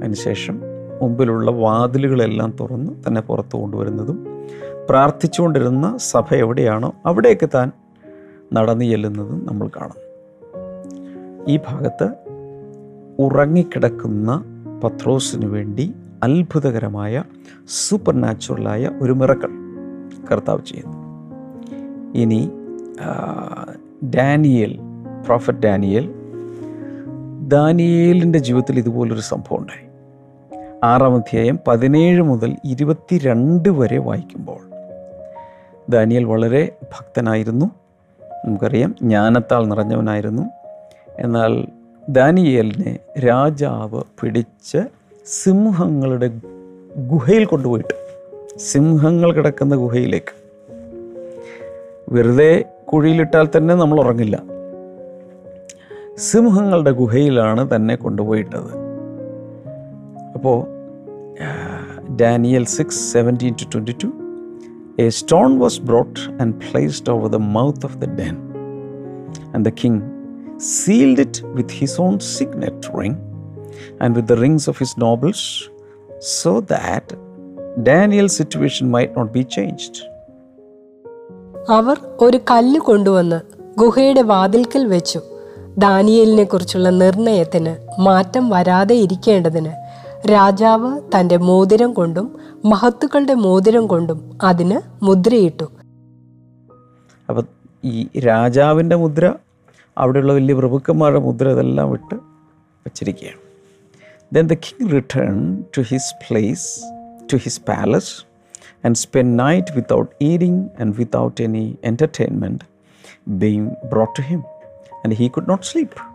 അതിനുശേഷം 0.00 0.60
മുമ്പിലുള്ള 1.02 1.50
വാതിലുകളെല്ലാം 1.50 2.56
തുറന്ന് 2.60 2.92
തന്നെ 3.08 3.20
പുറത്തു 3.20 3.56
കൊണ്ടുവരുന്നതും 3.56 4.26
പ്രാർത്ഥിച്ചുകൊണ്ടിരുന്ന 4.88 5.96
സഭ 5.96 6.34
എവിടെയാണോ 6.34 6.94
അവിടേക്ക് 7.06 7.48
താൻ 7.54 7.72
നടന്നു 8.52 8.84
ചെല്ലുന്നതും 8.84 9.46
നമ്മൾ 9.46 9.68
കാണും 9.68 9.98
ഈ 11.48 11.56
ഭാഗത്ത് 11.68 12.08
ഉറങ്ങിക്കിടക്കുന്ന 13.18 14.44
പത്രോസിന് 14.84 15.46
വേണ്ടി 15.46 15.94
അത്ഭുതകരമായ 16.22 17.24
സൂപ്പർ 17.68 18.14
നാച്ചുറലായ 18.20 18.90
ഒരു 19.02 19.12
മിറക്കൾ 19.12 19.50
കർത്താവ് 20.32 20.62
ചെയ്യുന്നു. 20.66 20.96
ഇനി 22.14 22.50
ഡാനിയൽ 24.04 24.78
പ്രോഫറ്റ് 25.26 25.58
ഡാനിയൽ 25.58 26.14
ദാനിയേലിന്റെ 27.48 28.38
ജീവിതത്തിൽ 28.38 28.78
ഇതുപോലൊരു 28.78 29.20
സംഭവം 29.20 29.58
ഉണ്ടായി. 29.58 29.86
ആറാം 30.84 31.14
അധ്യായം 31.14 31.58
പതിനേഴ് 31.68 32.22
മുതൽ 32.22 32.56
ഇരുപത്തിരണ്ട് 32.64 33.68
വരെ 33.68 33.98
വായിക്കുമ്പോൾ 33.98 34.62
ദാനിയൽ 35.90 36.24
വളരെ 36.24 36.76
ഭക്തനായിരുന്നു. 36.82 37.70
നമുക്കറിയാം. 38.46 38.94
ജ്ഞാനത്താൽ 39.02 39.68
നിറഞ്ഞവനായിരുന്നു. 39.68 40.42
എന്നാൽ 41.18 41.66
ദാനിയേലിനെ 42.08 42.98
രാജാവ് 43.20 44.02
പിടിച്ച് 44.20 44.78
സിംഹങ്ങളുടെ 45.26 46.30
ഗുഹയിൽ 46.96 47.44
കൊണ്ടുപോയിട്ട് 47.44 47.94
സിംഹങ്ങൾ 48.58 49.32
കിടക്കുന്ന 49.32 49.76
ഗുഹയിലേക്ക്. 49.76 50.34
വെറുതെ 52.08 52.64
കുഴിയിലിട്ടാൽ 52.92 53.48
തന്നെ 53.56 53.74
നമ്മൾ 53.74 54.00
ഉറങ്ങില്ല. 54.00 54.42
സിംഹങ്ങളുടെ 56.18 56.90
ഗുഹയിലാണ് 56.90 57.76
തന്നെ 57.76 57.94
കൊണ്ടുപോയിട്ടത്. 57.94 58.90
അപ്പോൾ 60.34 60.66
Daniel 62.16 62.64
six 62.64 63.12
seventeen 63.12 63.54
to 63.54 63.64
twenty 63.74 63.96
two 64.04 64.06
a 65.00 65.08
stone 65.08 65.58
was 65.58 65.80
brought 65.82 66.20
and 66.42 66.54
placed 66.54 67.10
over 67.10 67.28
the 67.28 67.36
mouth 67.36 67.86
of 67.86 67.96
the 67.96 68.04
den 68.04 68.36
and 69.54 69.70
the 69.70 69.72
king 69.82 70.00
sealed 70.58 71.20
it 71.20 71.46
with 71.46 71.70
his 71.72 72.00
own 72.00 72.18
signet 72.18 73.00
ring 73.00 73.14
and 74.02 74.16
with 74.16 74.28
the 74.28 74.32
rings 74.32 74.70
of 74.70 74.78
his 74.78 75.00
nobles 75.00 75.44
so 76.42 76.58
that 76.58 77.16
Daniel 77.82 78.26
situation 78.26 78.90
might 78.90 79.12
not 79.16 79.32
be 79.32 79.46
changed 79.50 80.00
അവർ 81.72 81.98
ഒരു 82.20 82.40
കല്ല് 82.50 82.80
കൊണ്ടുവന്ന് 82.80 83.40
ഗുഹയുടെ 83.78 84.22
വാതിൽക്കൽ 84.22 84.86
വെച്ചു. 84.86 85.20
ദാനിയലിനെ 85.78 86.44
കുറിച്ചുള്ള 86.44 86.90
നിർണയത്തിന് 86.90 88.00
മാറ്റം 88.00 88.50
വരാതെ 88.50 88.94
ഇരിക്കേണ്ടതിന് 88.94 89.72
രാജാവ് 90.26 91.00
തന്റെ 91.00 91.36
മോതിരം 91.36 91.92
കൊണ്ടും 91.92 92.38
മഹത്തുക്കളുടെ 92.64 93.34
മോതിരം 93.34 93.86
കൊണ്ടും 93.86 94.38
അതിന് 94.42 95.04
മുദ്രയിട്ടു. 95.04 95.64
അപ്പം 97.28 97.46
ഈ 97.84 98.08
രാജാവിന്റെ 98.18 98.96
മുദ്ര 98.96 99.34
അവിടെയുള്ള 99.98 100.32
വലിയ 100.32 100.54
പ്രഭുക്കന്മാരുടെ 100.54 101.18
മുദ്ര 101.18 101.50
ഇതെല്ലാം 101.50 101.90
വിട്ട് 101.90 102.14
വച്ചിരിക്കുകയാണ്. 102.86 103.38
Then 104.32 104.46
the 104.46 104.52
king 104.52 104.92
return 104.92 105.64
to 105.76 105.80
his 105.80 106.14
place 106.14 106.84
to 107.32 107.36
his 107.36 107.60
palace 107.60 108.24
and 108.84 108.94
spend 108.94 109.38
night 109.38 109.72
without 109.74 110.24
eating 110.24 110.80
and 110.80 110.94
without 110.96 111.42
any 111.42 111.76
entertainment 111.84 112.64
being 113.28 113.66
brought 113.66 114.22
to 114.22 114.22
him 114.22 114.42
and 115.04 115.14
he 115.14 115.28
could 115.28 115.48
not 115.48 115.66
sleep 115.66 116.10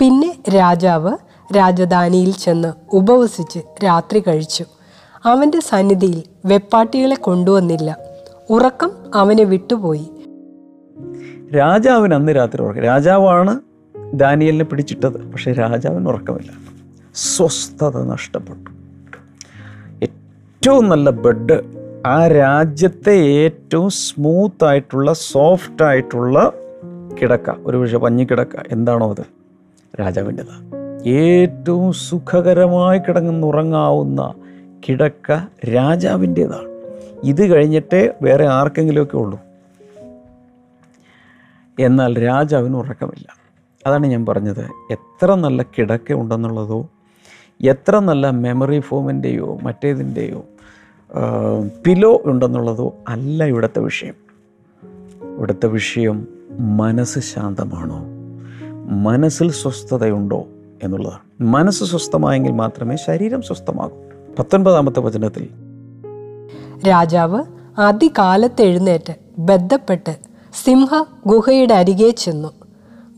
പിന്നെ 0.00 0.38
രാജാവ് 0.56 1.12
രാജധാനിയിൽ 1.56 2.32
ചെന്ന് 2.32 2.72
ഉപവസിച്ച് 2.92 3.58
രാത്രി 3.84 4.20
കഴിച്ചു. 4.20 4.64
അവന്റെ 5.24 5.60
സന്നിധിയിൽ 5.60 6.22
വെപ്പാട്ടികളെ 6.44 7.16
കൊണ്ടുവന്നില്ല. 7.16 7.98
ഉറക്കം 8.50 8.90
അവനെ 9.14 9.44
വിട്ടുപോയി. 9.44 10.10
രാജാവിന് 11.56 12.14
അന്ന് 12.14 12.36
രാത്രി 12.36 12.62
ഉറക്കം. 12.62 12.82
രാജാവാണ് 12.82 13.60
ദാനിയലിനെ 14.14 14.64
പിടിച്ചിട്ടത്. 14.64 15.32
പക്ഷേ 15.32 15.52
രാജാവിന് 15.52 16.08
ഉറക്കമില്ല. 16.08 16.52
സ്വസ്ഥത 17.14 18.04
നഷ്ടപ്പെട്ടു. 18.04 18.70
ഏറ്റവും 20.02 20.88
നല്ല 20.88 21.10
ബെഡ് 21.10 21.62
ആ 22.06 22.26
രാജ്യത്തെ 22.26 23.18
ഏറ്റവും 23.18 23.90
സ്മൂത്ത് 23.90 24.64
ആയിട്ടുള്ള 24.64 25.12
സോഫ്റ്റ് 25.12 25.82
ആയിട്ടുള്ള 25.82 26.52
കിടക്ക. 27.22 27.50
ഒരു 27.50 27.76
പക്ഷേ 27.76 27.96
പഞ്ഞിക്കിടക്ക. 27.96 28.56
എന്താണോ 28.72 29.10
അത്? 29.10 29.24
രാജാവിന്റെതാണ്. 30.00 30.79
ഏറ്റവും 31.06 31.92
സുഖകരമായി 31.92 32.98
കിടങ്ങുന്നുറങ്ങാവുന്ന 32.98 34.34
കിടക്ക 34.88 35.32
രാജാവിന്റേതാണ്. 35.74 36.68
ഇത് 37.24 37.46
കഴിഞ്ഞിട്ടേ 37.46 38.14
വേറെ 38.22 38.46
ആർക്കെങ്കിലുമൊക്കെ 38.46 39.16
ഉള്ളൂ. 39.16 39.40
എന്നാൽ 41.80 42.24
രാജാവിന് 42.24 42.76
ഉറക്കമില്ല. 42.76 43.26
അതാണ് 43.86 44.06
ഞാൻ 44.06 44.26
പറഞ്ഞത്. 44.26 44.68
എത്ര 44.90 45.34
നല്ല 45.34 45.62
കിടക്ക 45.62 46.12
ഉണ്ടെന്നുള്ളതോ 46.12 46.88
എത്ര 47.62 47.98
നല്ല 47.98 48.30
മെമ്മറി 48.30 48.80
ഫോമിന്റെയോ 48.80 49.58
മറ്റേതിന്റെയോ 49.62 50.44
പിലോ 51.86 52.22
ഉണ്ടെന്നുള്ളതോ 52.24 52.94
അല്ല 53.08 53.44
ഇവിടുത്തെ 53.44 53.80
വിഷയം. 53.80 54.14
ഇവിടുത്തെ 55.36 55.66
വിഷയം 55.66 56.26
മനസ്സ് 56.58 57.18
ശാന്തമാണോ? 57.18 58.04
മനസ്സിൽ 59.02 59.50
സ്വസ്ഥതയുണ്ടോ? 59.50 60.46
എന്നുള്ളതാണ്. 60.82 61.18
മനസ്സ് 61.40 61.84
സ്വസ്ഥമായെങ്കിൽ 61.84 62.52
മാത്രമേ 62.52 62.96
ശരീരം 62.96 63.42
സ്വസ്ഥമാകൂ. 63.42 63.96
പത്തൊൻപതാമത്തെ 64.38 65.00
വചനത്തിൽ. 65.00 65.48
രാജാവ് 66.88 67.42
അതികാലത്ത് 67.78 68.62
എഴുന്നേറ്റ് 68.62 69.14
ബന്ധപ്പെട്ട് 69.38 70.16
സിംഹ 70.64 71.04
ഗുഹയുടെ 71.26 71.74
അരികെ 71.74 72.10
ചെന്നു. 72.10 72.48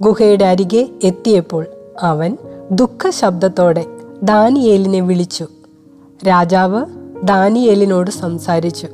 ഗുഹയുടെ 0.01 0.45
അരികെ 0.45 0.89
എത്തിയപ്പോൾ 1.05 1.67
അവൻ 2.01 2.37
ദുഃഖ 2.71 3.11
ശബ്ദത്തോടെ 3.11 3.87
ദാനിയേലിനെ 4.23 5.01
വിളിച്ചു. 5.01 5.47
രാജാവ് 6.29 6.85
ദാനിയേലിനോട് 7.25 8.11
സംസാരിച്ചു. 8.11 8.87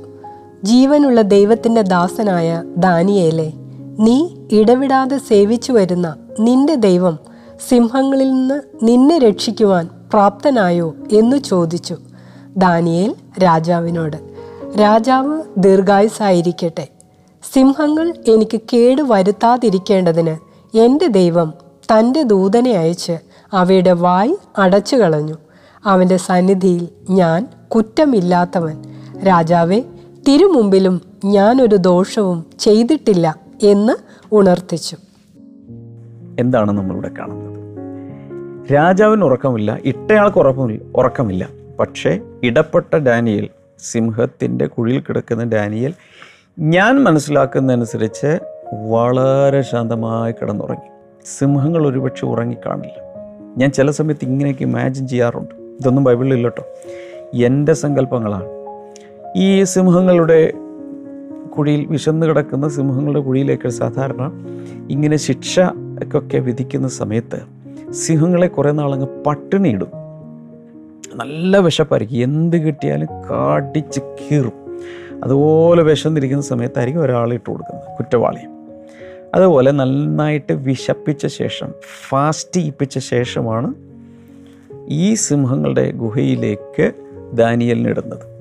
ജീവനുള്ള 0.63 1.23
ദൈവത്തിന്റെ 1.23 1.83
ദാസനായ 1.83 2.63
ദാനിയേലെ 2.77 3.53
നീ 3.99 4.29
ഇടവിടാതെ 4.53 5.19
സേവിച്ചു 5.19 5.73
വരുന്ന 5.73 6.17
നിന്റെ 6.41 6.75
ദൈവം 6.75 7.19
സിംഹങ്ങളിൽ 7.61 8.31
നിന്ന് 8.31 8.61
നിന്നെ 8.83 9.19
രക്ഷിക്കുവാൻ 9.19 9.89
പ്രാപ്തനായോ 10.11 10.95
എന്ന് 11.13 11.37
ചോദിച്ചു. 11.37 11.97
ദാനിയേൽ 12.57 13.15
രാജാവിനോട് 13.43 14.17
രാജാവ് 14.81 15.43
ദീർഘായുസായിരിക്കട്ടെ. 15.59 16.89
സിംഹങ്ങൾ 17.53 18.15
എനിക്ക് 18.29 18.61
കേട് 18.73 19.03
വരുത്താതിരിക്കേണ്ടതിന് 19.03 20.37
എന്റെ 20.77 21.07
ദൈവം 21.07 21.55
തന്റെ 21.93 22.23
ദൂതനെ 22.23 22.71
അയച്ച് 22.71 23.19
അവയുടെ 23.53 23.93
വായ് 23.93 24.37
അടച്ചു 24.59 24.97
കളഞ്ഞു 24.97 25.35
അവന്റെ 25.85 26.17
സന്നിധിയിൽ 26.17 26.89
ഞാൻ 27.11 27.47
കുറ്റമില്ലാത്തവൻ. 27.69 28.83
രാജാവെ 29.27 29.85
തിരുമുമ്പിലും 30.29 31.01
ഞാനൊരു 31.25 31.77
ദോഷവും 31.77 32.47
ചെയ്തിട്ടില്ല 32.59 33.41
എന്ന് 33.63 33.93
ഉണർത്തിച്ചു. 34.35 34.97
എന്താണ് 36.39 36.73
നമ്മളിവിടെ 36.73 37.11
കാണുന്നത്? 37.19 37.48
രാജാവിന് 38.73 39.25
ഉറക്കമില്ല 39.25 39.79
ഇട്ടയാൾക്ക് 39.85 40.39
ഉറക്കമില്ല 40.39 40.83
ഉറക്കമില്ല. 40.97 41.49
പക്ഷേ 41.81 42.21
ഇടപെട്ട 42.43 42.97
ഡാനിയൽ 42.97 43.49
സിംഹത്തിന്റെ 43.79 44.67
കുഴിയിൽ 44.67 45.01
കിടക്കുന്ന 45.01 45.45
ഡാനിയൽ 45.45 45.95
ഞാൻ 46.59 47.05
മനസ്സിലാക്കുന്നതനുസരിച്ച് 47.05 48.39
വളരെ 48.91 49.63
ശാന്തമായി 49.63 50.33
കിടന്നുറങ്ങി. 50.33 50.91
സിംഹങ്ങൾ 51.39 51.87
ഒരുപക്ഷെ 51.87 52.27
ഉറങ്ങിക്കാണില്ല. 52.27 53.03
ഞാൻ 53.57 53.71
ചില 53.71 53.91
സമയത്ത് 53.91 54.25
ഇങ്ങനെയൊക്കെ 54.25 54.63
ഇമാജിൻ 54.63 55.09
ചെയ്യാറുണ്ട്. 55.09 55.55
ഇതൊന്നും 55.55 56.05
ബൈബിളിൽ 56.05 56.43
കേട്ടോ. 56.43 56.65
എന്റെ 57.35 57.73
സങ്കല്പങ്ങളാണ്. 57.73 58.45
ഈ 59.37 59.65
സിംഹങ്ങളുടെ 59.65 60.53
കുഴിയിൽ 61.59 61.87
വിശന്ന് 61.87 62.27
കിടക്കുന്ന 62.27 62.69
സിംഹങ്ങളുടെ 62.69 63.21
കുഴിയിലേക്ക് 63.21 63.69
സാധാരണ 63.69 64.33
ഇങ്ങനെ 64.91 65.17
ശിക്ഷ 65.17 65.61
ഒക്കെ 66.15 66.39
വിധിക്കുന്ന 66.39 66.89
സമയത്ത് 66.89 67.58
സിംഹങ്ങളെ 67.93 68.47
കുറേ 68.47 68.71
നാളങ്ങ് 68.71 69.25
പട്ടിണിയിടും. 69.25 69.89
നല്ല 71.15 71.59
വിശപ്പായിരിക്കും. 71.59 72.23
എന്ത് 72.23 72.57
കിട്ടിയാലും 72.57 73.09
കാട്ടിച്ച് 73.31 74.01
കീറും. 74.01 74.53
അതുപോലെ 75.25 75.83
വിഷം 75.83 75.93
വിശന്നിരിക്കുന്ന 75.93 76.43
സമയത്തായിരിക്കും 76.43 77.01
ഒരാളെ 77.01 77.35
ഇട്ട് 77.35 77.51
കൊടുക്കുന്നത് 77.51 77.85
കുറ്റവാളി. 77.85 78.39
അതുപോലെ 79.35 79.71
നന്നായിട്ട് 79.71 80.53
വിശപ്പിച്ച 80.53 81.27
ശേഷം 81.27 81.75
ഫാസ്റ്റ് 82.09 82.61
ഈപ്പിച്ച 82.61 82.99
ശേഷമാണ് 82.99 83.75
ഈ 84.89 85.15
സിംഹങ്ങളുടെ 85.15 85.91
ഗുഹയിലേക്ക് 85.91 86.93
ദാനിയലിനിടുന്നത് 87.33 88.39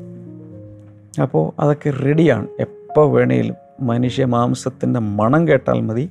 അപ്പോൾ 1.21 1.61
അതൊക്കെ 1.61 1.89
റെഡിയാണ് 1.89 2.47
എപ്പോൾ 2.59 3.11
വേണേലും 3.11 3.55
മനുഷ്യ 3.79 4.25
മാംസത്തിന്റെ 4.25 4.99
മണം 4.99 5.47
കേട്ടാൽ 5.47 5.81
മതി. 5.81 6.09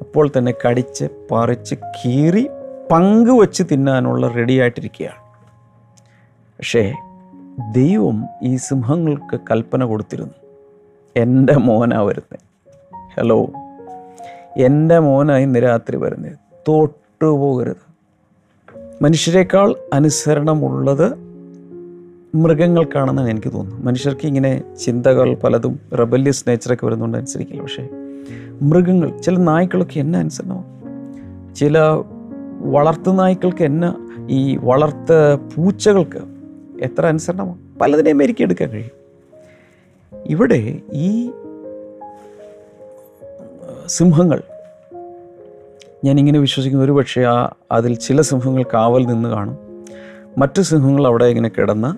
അപ്പോൾ 0.00 0.30
തന്നെ 0.38 0.54
കടിച്ച് 0.68 1.04
പറിച്ച് 1.30 1.74
കീറി 1.74 2.48
പങ്കുവച്ച് 2.92 3.62
തിന്നാനുള്ള 3.72 4.28
റെഡിയായിട്ടിരിക്കുകയാണ് 4.28 5.28
പക്ഷേ 6.58 6.94
ദൈവം 7.72 8.24
ഈ 8.42 8.56
സിംഹങ്ങൾക്ക് 8.56 9.40
കൽപ്പന 9.50 9.84
കൊടുത്തിരുന്നു. 9.84 10.34
എന്റെ 11.16 11.52
മോനാ 11.52 12.00
വരുന്നത് 12.02 12.38
ഹലോ. 13.16 13.46
എന്റെ 14.56 14.98
മോനായി 14.98 15.42
ഇന്ന് 15.42 15.62
രാത്രി 15.62 15.96
വരുന്നത് 15.96 16.38
തൊട്ടുപോകരുത് 16.68 17.88
മനുഷ്യരെക്കാൾ 19.02 19.74
അനുസരണമുള്ളത് 19.92 21.28
മൃഗങ്ങൾക്കാണെന്നാണ് 22.34 23.28
എനിക്ക് 23.28 23.52
തോന്നുന്നത് 23.52 23.86
മനുഷ്യർക്ക് 23.86 24.26
ഇങ്ങനെ 24.26 24.62
ചിന്തകൾ 24.84 25.34
പലതും 25.34 25.80
റെബല്യസ് 25.98 26.44
നേച്ചറൊക്കെ 26.48 26.86
വരുന്നതുകൊണ്ട് 26.86 27.18
അനുസരിക്കില്ല. 27.18 27.62
പക്ഷേ 27.62 27.88
മൃഗങ്ങൾ 28.62 29.18
ചില 29.18 29.36
നായ്ക്കളൊക്കെ 29.36 30.00
എന്നെ 30.00 30.18
അനുസരണമാണ് 30.18 30.78
ചില 31.54 31.78
വളർത്തു 32.60 33.10
നായ്ക്കൾക്ക് 33.10 33.64
എന്നെ? 33.64 34.08
ഈ 34.30 34.56
വളർത്ത 34.56 35.34
പൂച്ചകൾക്ക് 35.54 36.18
എത്ര 36.80 37.06
അനുസരണമാണ് 37.06 37.78
പലതിനെയും 37.78 38.18
മെരുക്കിയെടുക്കാൻ 38.18 38.70
കഴിയും. 38.70 38.90
ഇവിടെ 40.26 40.78
ഈ 40.92 41.30
സിംഹങ്ങൾ 43.86 44.42
ഞാനിങ്ങനെ 46.04 46.38
വിശ്വസിക്കുന്ന 46.38 46.84
ഒരു 46.84 46.92
പക്ഷേ 46.92 47.22
ആ 47.22 47.52
അതിൽ 47.72 47.94
ചില 47.94 48.20
സിംഹങ്ങൾ 48.20 48.62
കാവൽ 48.62 49.06
നിന്ന് 49.06 49.28
കാണും. 49.28 49.58
മറ്റു 50.38 50.62
സിംഹങ്ങൾ 50.62 51.06
അവിടെ 51.06 51.24
ഇങ്ങനെ 51.24 51.48
കിടന്ന് 51.48 51.96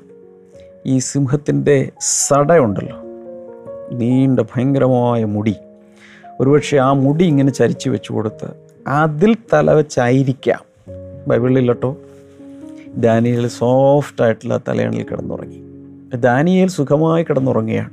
ഈ 0.89 0.99
സിംഹത്തിന്റെ 0.99 1.91
സടയുണ്ടല്ലോ 2.01 2.97
നീണ്ട 3.93 4.41
ഭയങ്കരമായ 4.41 5.25
മുടി. 5.25 5.57
ഒരുപക്ഷെ 6.41 6.77
ആ 6.77 6.93
മുടി 6.93 7.25
ഇങ്ങനെ 7.25 7.53
ചരിച്ചു 7.53 7.91
വെച്ച് 7.91 8.13
കൊടുത്ത് 8.13 8.69
അതിൽ 8.87 9.37
തലവെച്ചായിരിക്കാം 9.53 9.77
വെച്ചായിരിക്കാം. 9.77 10.61
ബൈബിളിലില്ലട്ടോ. 11.27 11.97
ദാനിയേൽ 12.95 13.49
സോഫ്റ്റ് 13.49 14.23
ആയിട്ടുള്ള 14.23 14.61
തലയണിൽ 14.69 15.03
കിടന്നുറങ്ങി. 15.03 15.63
ദാനിയൽ 16.17 16.69
സുഖമായി 16.69 17.23
കിടന്നുറങ്ങുകയാണ്. 17.23 17.91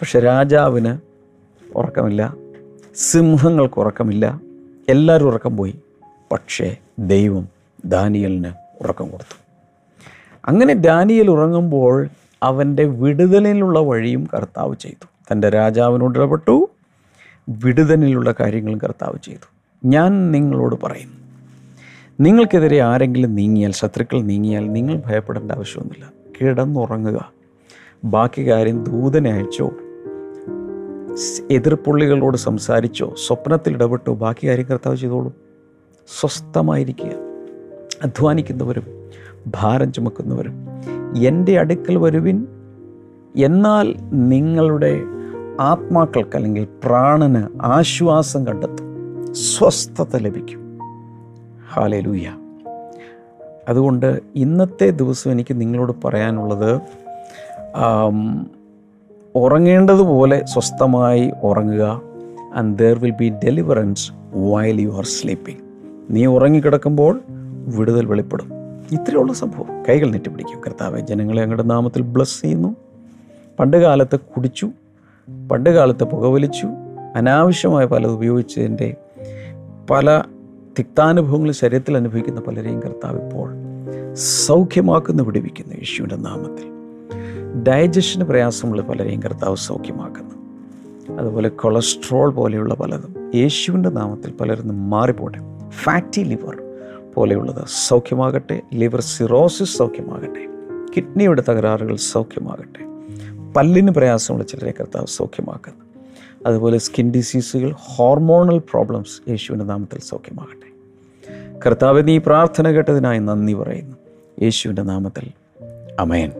പക്ഷെ 0.00 0.20
രാജാവിന് 0.20 0.98
ഉറക്കമില്ല. 1.76 2.34
സിംഹങ്ങൾക്ക് 2.96 3.80
ഉറക്കമില്ല. 3.80 4.40
എല്ലാവരും 4.88 5.26
ഉറക്കം 5.26 5.56
പോയി. 5.56 5.74
പക്ഷേ 6.32 6.76
ദൈവം 6.98 7.48
ദാനിയലിന് 7.84 8.52
ഉറക്കം 8.80 9.10
കൊടുത്തു. 9.10 9.36
അങ്ങനെ 10.44 10.74
ദാനിയൽ 10.74 11.30
ഉറങ്ങുമ്പോൾ 11.30 12.08
അവന്റെ 12.42 12.84
വിടുതലിനുള്ള 12.84 13.78
വഴിയും 13.78 14.28
കർത്താവ് 14.34 14.76
ചെയ്തു. 14.76 15.06
തന്റെ 15.32 15.48
രാജാവിനോട് 15.48 16.18
ഇടപെട്ടു. 16.18 16.68
വിടുതലിലുള്ള 17.48 18.34
കാര്യങ്ങളും 18.40 18.78
കർത്താവ് 18.78 19.24
ചെയ്തു. 19.24 19.56
ഞാൻ 19.84 20.32
നിങ്ങളോട് 20.32 20.76
പറയുന്നു 20.82 21.16
നിങ്ങൾക്കെതിരെ 22.20 22.80
ആരെങ്കിലും 22.80 23.34
നീങ്ങിയാൽ 23.34 23.72
ശത്രുക്കൾ 23.72 24.22
നീങ്ങിയാൽ 24.22 24.72
നിങ്ങൾ 24.72 25.02
ഭയപ്പെടേണ്ട 25.06 25.52
ആവശ്യമൊന്നുമില്ല. 25.52 26.12
കിടന്നുറങ്ങുക. 26.40 27.32
ബാക്കി 28.04 28.50
കാര്യം 28.50 28.84
ദൂതനെ 28.84 29.30
അയച്ചോ 29.30 29.72
എതിർപ്പുള്ളികളോട് 31.50 32.36
സംസാരിച്ചോ 32.36 33.14
സ്വപ്നത്തിൽ 33.26 33.74
ഇടപെട്ടോ 33.74 34.14
ബാക്കി 34.14 34.48
കാര്യം 34.48 34.66
കർത്താവ് 34.66 34.96
ചെയ്തോളൂ. 34.96 35.32
സ്വസ്ഥമായിരിക്കുക. 36.20 37.10
അധ്വാനിക്കുന്നവരും 38.02 39.10
ഭാരം 39.46 39.92
ചുമക്കുന്നവരും 39.92 40.52
എന്റെ 41.18 41.58
അടുക്കൽ 41.58 41.96
വരുവിൻ 41.96 42.46
എന്നാൽ 43.36 43.94
നിങ്ങളുടെ 44.12 45.02
ആത്മാക്കൾക്ക് 45.60 46.36
അല്ലെങ്കിൽ 46.36 46.68
പ്രാണന് 46.84 47.42
ആശ്വാസം 47.62 48.46
കണ്ടെത്തും. 48.46 48.86
സ്വസ്ഥത 49.34 50.16
ലഭിക്കും. 50.16 50.78
ഹാലലൂയ 51.72 52.26
അതുകൊണ്ട് 53.68 54.20
ഇന്നത്തെ 54.34 54.90
ദിവസം 54.90 55.32
എനിക്ക് 55.32 55.60
നിങ്ങളോട് 55.60 55.92
പറയാനുള്ളത് 56.04 56.80
ഉറങ്ങേണ്ടതുപോലെ 59.34 60.44
സ്വസ്ഥമായി 60.44 61.32
ഉറങ്ങുക. 61.42 62.02
And 62.54 62.78
there 62.78 62.98
will 62.98 63.10
be 63.10 63.32
deliverance 63.44 64.12
while 64.34 64.80
you 64.80 64.88
are 64.88 65.04
sleeping 65.04 65.60
നീ 66.10 66.26
ഉറങ്ങിക്കിടക്കുമ്പോൾ 66.26 67.20
വിടുതൽ 67.76 68.06
വെളിപ്പെടും. 68.06 68.48
ഇത്രയുള്ള 68.92 69.32
സംഭവം. 69.32 69.82
കൈകൾ 69.88 70.10
നെറ്റിപ്പിടിക്കും 70.10 70.60
കർത്താവ് 70.66 71.00
ജനങ്ങളെ 71.00 71.42
അങ്ങയുടെ 71.42 71.62
നാമത്തിൽ 71.62 72.02
ബ്ലസ് 72.02 72.42
ചെയ്യുന്നു. 72.42 72.76
പണ്ട് 73.58 73.76
കാലത്ത് 73.76 74.20
കുടിച്ചു 74.20 74.70
പണ്ട് 75.28 75.70
കാലത്ത് 75.70 76.04
പുകവലിച്ചു. 76.04 76.66
അനാവശ്യമായ 77.14 77.86
പല 77.86 78.06
ഉപയോഗിച്ചതിന്റെ 78.06 78.94
പല 79.90 80.22
തിക്താനുഭവങ്ങൾ 80.78 81.52
ശരീരത്തിൽ 81.52 81.96
അനുഭവിക്കുന്ന 81.96 82.40
പലരെയും 82.40 82.82
കർത്താവ് 82.82 83.22
ഇപ്പോൾ 83.24 83.50
സൗഖ്യമാക്കുന്ന 84.14 85.22
വിടുവിക്കുന്നു 85.22 85.74
യേശുവിന്റെ 85.74 86.16
നാമത്തിൽ. 86.16 86.66
ഡയജഷന് 87.62 88.24
പ്രയാസമുള്ള 88.24 88.82
പലരെയും 88.82 89.22
കർത്താവ് 89.22 89.56
സൗഖ്യമാക്കുന്നു. 89.56 90.34
അതുപോലെ 91.18 91.48
കൊളസ്ട്രോൾ 91.48 92.30
പോലെയുള്ള 92.30 92.74
പലതും 92.74 93.30
യേശുവിന്റെ 93.34 93.88
നാമത്തിൽ 93.88 94.32
പലരും 94.32 94.90
മാറിപ്പോട്ടെ. 94.90 95.38
ഫാറ്റി 95.70 96.22
ലിവർ 96.22 96.62
പോലെയുള്ളത് 97.14 97.64
സൗഖ്യമാകട്ടെ 97.66 98.62
ലിവർ 98.74 99.00
സിറോസിസ് 99.00 99.78
സൗഖ്യമാകട്ടെ 99.78 100.46
കിഡ്നിയുടെ 100.96 101.42
തകരാറുകൾ 101.48 101.96
സൗഖ്യമാകട്ടെ. 101.96 102.95
പല്ലിന് 103.56 103.90
പ്രയാസമുള്ള 103.90 104.44
ചിലരെ 104.44 104.74
കർത്താവ് 104.80 105.06
സൗഖ്യമാക്കുന്നു. 105.06 105.84
അതുപോലെ 106.46 106.78
സ്കിൻ 106.78 107.12
ഡിസീസുകൾ 107.12 107.74
ഹോർമോണൽ 107.78 108.58
പ്രോബ്ലംസ് 108.58 109.30
യേശുവിന്റെ 109.30 109.64
നാമത്തിൽ 109.64 110.00
സൗഖ്യമാകട്ടെ. 110.00 110.66
കർത്താവ് 111.66 112.08
നീ 112.08 112.18
പ്രാർത്ഥന 112.18 112.70
കേട്ടതിനായി 112.70 113.18
നന്ദി 113.18 113.52
പറയുന്നു. 113.52 113.96
യേശുവിന്റെ 114.42 114.82
നാമത്തിൽ 114.82 115.30
അമയൻ 116.00 116.32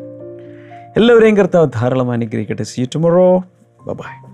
എല്ലാവരെയും 0.96 1.37
കർത്താവ് 1.37 1.70
ധാരാളം 1.74 2.11
അനുഗ്രഹിക്കട്ടെ. 2.11 2.62
See 2.62 2.85
tomorrow 2.85 3.44
by 3.87 4.25